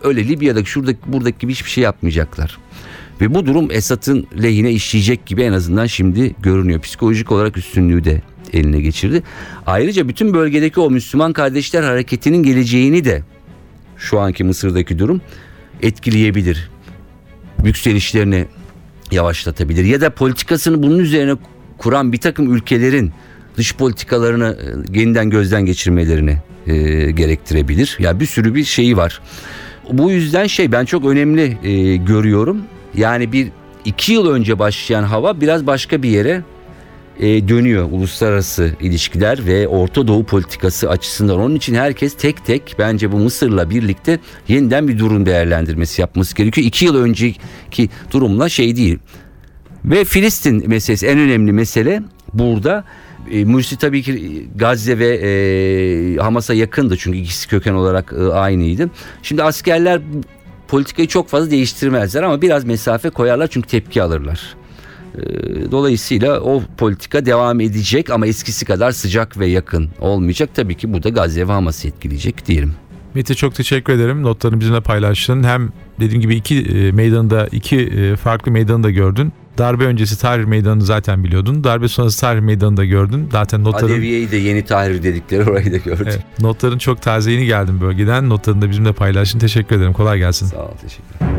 öyle 0.03 0.29
Libya'daki 0.29 0.71
şuradaki 0.71 0.99
buradaki 1.07 1.38
gibi 1.38 1.53
hiçbir 1.53 1.71
şey 1.71 1.85
yapmayacaklar. 1.85 2.59
Ve 3.21 3.35
bu 3.35 3.47
durum 3.47 3.71
Esad'ın 3.71 4.27
lehine 4.42 4.73
işleyecek 4.73 5.27
gibi 5.27 5.42
en 5.42 5.53
azından 5.53 5.87
şimdi 5.87 6.35
görünüyor. 6.42 6.81
Psikolojik 6.81 7.33
olarak 7.33 7.57
üstünlüğü 7.57 8.05
de 8.05 8.23
eline 8.53 8.81
geçirdi. 8.81 9.23
Ayrıca 9.66 10.09
bütün 10.09 10.35
bölgedeki 10.35 10.81
o 10.81 10.90
Müslüman 10.90 11.33
kardeşler 11.33 11.83
hareketinin 11.83 12.42
geleceğini 12.42 13.05
de 13.05 13.23
şu 13.97 14.21
anki 14.21 14.45
Mısır'daki 14.45 14.99
durum 14.99 15.21
etkileyebilir. 15.83 16.71
Yükselişlerini 17.64 18.47
yavaşlatabilir. 19.11 19.85
Ya 19.85 20.01
da 20.01 20.11
politikasını 20.11 20.83
bunun 20.83 20.99
üzerine 20.99 21.37
kuran 21.79 22.12
bir 22.12 22.19
takım 22.19 22.55
ülkelerin 22.55 23.12
dış 23.57 23.77
politikalarını 23.77 24.57
e, 24.95 24.99
yeniden 24.99 25.31
gözden 25.31 25.66
geçirmelerini 25.66 26.38
e, 26.66 26.75
gerektirebilir. 27.11 27.97
Ya 28.01 28.21
bir 28.21 28.27
sürü 28.27 28.55
bir 28.55 28.64
şeyi 28.64 28.97
var. 28.97 29.21
Bu 29.92 30.11
yüzden 30.11 30.47
şey 30.47 30.73
ben 30.73 30.85
çok 30.85 31.05
önemli 31.05 31.59
e, 31.62 31.97
görüyorum. 31.97 32.62
Yani 32.95 33.33
bir 33.33 33.49
iki 33.85 34.12
yıl 34.12 34.31
önce 34.31 34.59
başlayan 34.59 35.03
hava 35.03 35.40
biraz 35.40 35.66
başka 35.66 36.03
bir 36.03 36.09
yere 36.09 36.42
e, 37.20 37.48
dönüyor 37.48 37.88
uluslararası 37.90 38.72
ilişkiler 38.81 39.46
ve 39.46 39.68
Orta 39.68 40.09
Doğu 40.09 40.24
politikası 40.24 40.90
açısından. 40.90 41.40
Onun 41.40 41.55
için 41.55 41.74
herkes 41.74 42.16
tek 42.16 42.44
tek 42.44 42.76
bence 42.79 43.12
bu 43.12 43.18
Mısır'la 43.18 43.70
birlikte 43.70 44.18
yeniden 44.48 44.88
bir 44.88 44.98
durum 44.98 45.26
değerlendirmesi 45.26 46.00
yapması 46.00 46.37
gerekiyor. 46.37 46.66
İki 46.66 46.85
yıl 46.85 46.96
önceki 46.96 47.88
durumla 48.11 48.48
şey 48.48 48.76
değil. 48.76 48.98
Ve 49.85 50.05
Filistin 50.05 50.68
meselesi 50.68 51.07
en 51.07 51.18
önemli 51.18 51.52
mesele 51.52 52.02
burada. 52.33 52.85
E, 53.31 53.44
Mursi 53.44 53.79
tabii 53.79 54.02
ki 54.02 54.46
Gazze 54.57 54.98
ve 54.98 55.09
e, 55.09 56.16
Hamas'a 56.16 56.55
yakındı 56.55 56.96
çünkü 56.96 57.18
ikisi 57.18 57.48
köken 57.48 57.72
olarak 57.72 58.12
e, 58.12 58.33
aynıydı. 58.33 58.90
Şimdi 59.22 59.42
askerler 59.42 60.00
politikayı 60.68 61.09
çok 61.09 61.29
fazla 61.29 61.50
değiştirmezler 61.50 62.22
ama 62.22 62.42
biraz 62.42 62.64
mesafe 62.64 63.11
koyarlar 63.11 63.46
çünkü 63.46 63.68
tepki 63.68 64.02
alırlar. 64.02 64.57
E, 65.16 65.70
Dolayısıyla 65.70 66.40
o 66.40 66.62
politika 66.76 67.26
devam 67.26 67.61
edecek 67.61 68.11
ama 68.11 68.26
eskisi 68.26 68.64
kadar 68.64 68.92
sıcak 68.92 69.38
ve 69.38 69.46
yakın 69.46 69.88
olmayacak. 70.00 70.50
Tabii 70.55 70.74
ki 70.74 70.92
bu 70.92 71.02
da 71.02 71.09
Gazze 71.09 71.48
ve 71.48 71.52
Hamas'ı 71.52 71.88
etkileyecek 71.88 72.46
diyelim. 72.46 72.74
Mete 73.14 73.35
çok 73.35 73.55
teşekkür 73.55 73.92
ederim. 73.92 74.22
Notlarını 74.22 74.61
bizimle 74.61 74.81
paylaştın. 74.81 75.42
Hem 75.42 75.68
dediğim 76.00 76.22
gibi 76.22 76.35
iki 76.37 76.61
e, 76.61 76.92
meydanında 76.92 77.46
iki 77.52 77.76
e, 77.76 78.16
farklı 78.16 78.52
meydanı 78.52 78.83
da 78.83 78.90
gördün. 78.90 79.33
Darbe 79.59 79.85
öncesi 79.85 80.20
Tahrir 80.20 80.44
Meydanı'nı 80.44 80.85
zaten 80.85 81.24
biliyordun. 81.24 81.64
Darbe 81.64 81.88
sonrası 81.88 82.20
Tahrir 82.20 82.40
Meydanı'nı 82.40 82.76
da 82.76 82.85
gördün. 82.85 83.29
Zaten 83.33 83.64
notların, 83.64 83.92
Adeviye'yi 83.92 84.31
de 84.31 84.37
yeni 84.37 84.64
tahrir 84.64 85.02
dedikleri 85.02 85.50
orayı 85.50 85.72
da 85.72 85.76
gördük. 85.76 86.07
Evet, 86.11 86.20
notların 86.40 86.79
çok 86.79 87.02
taze 87.02 87.33
yeni 87.33 87.46
geldin 87.46 87.81
bölgeden. 87.81 88.29
Notlarını 88.29 88.62
da 88.62 88.70
bizimle 88.70 88.92
paylaştın. 88.92 89.38
Teşekkür 89.38 89.76
ederim. 89.76 89.92
Kolay 89.92 90.18
gelsin. 90.18 90.46
Sağ 90.46 90.62
ol 90.62 90.70
teşekkür 90.83 91.36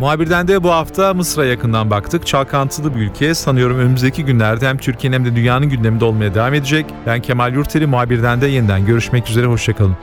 Muhabirden 0.00 0.48
de 0.48 0.62
bu 0.62 0.70
hafta 0.70 1.14
Mısır'a 1.14 1.44
yakından 1.44 1.90
baktık. 1.90 2.26
Çalkantılı 2.26 2.94
bir 2.94 3.00
ülke. 3.00 3.34
Sanıyorum 3.34 3.78
önümüzdeki 3.78 4.24
günlerde 4.24 4.68
hem 4.68 4.78
Türkiye'nin 4.78 5.16
hem 5.16 5.24
de 5.24 5.36
dünyanın 5.36 5.68
gündeminde 5.68 6.04
olmaya 6.04 6.34
devam 6.34 6.54
edecek. 6.54 6.86
Ben 7.06 7.22
Kemal 7.22 7.54
Yurteli 7.54 7.86
muhabirden 7.86 8.40
de 8.40 8.46
yeniden 8.46 8.86
görüşmek 8.86 9.30
üzere. 9.30 9.46
Hoşçakalın. 9.46 9.96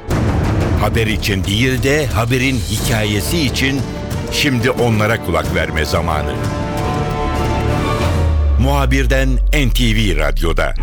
Haber 0.81 1.07
için 1.07 1.43
değil 1.43 1.83
de 1.83 2.05
haberin 2.05 2.55
hikayesi 2.55 3.39
için 3.41 3.81
şimdi 4.31 4.71
onlara 4.71 5.25
kulak 5.25 5.55
verme 5.55 5.85
zamanı. 5.85 6.33
Muhabirden 8.61 9.29
NTV 9.35 10.17
Radyo'da. 10.17 10.73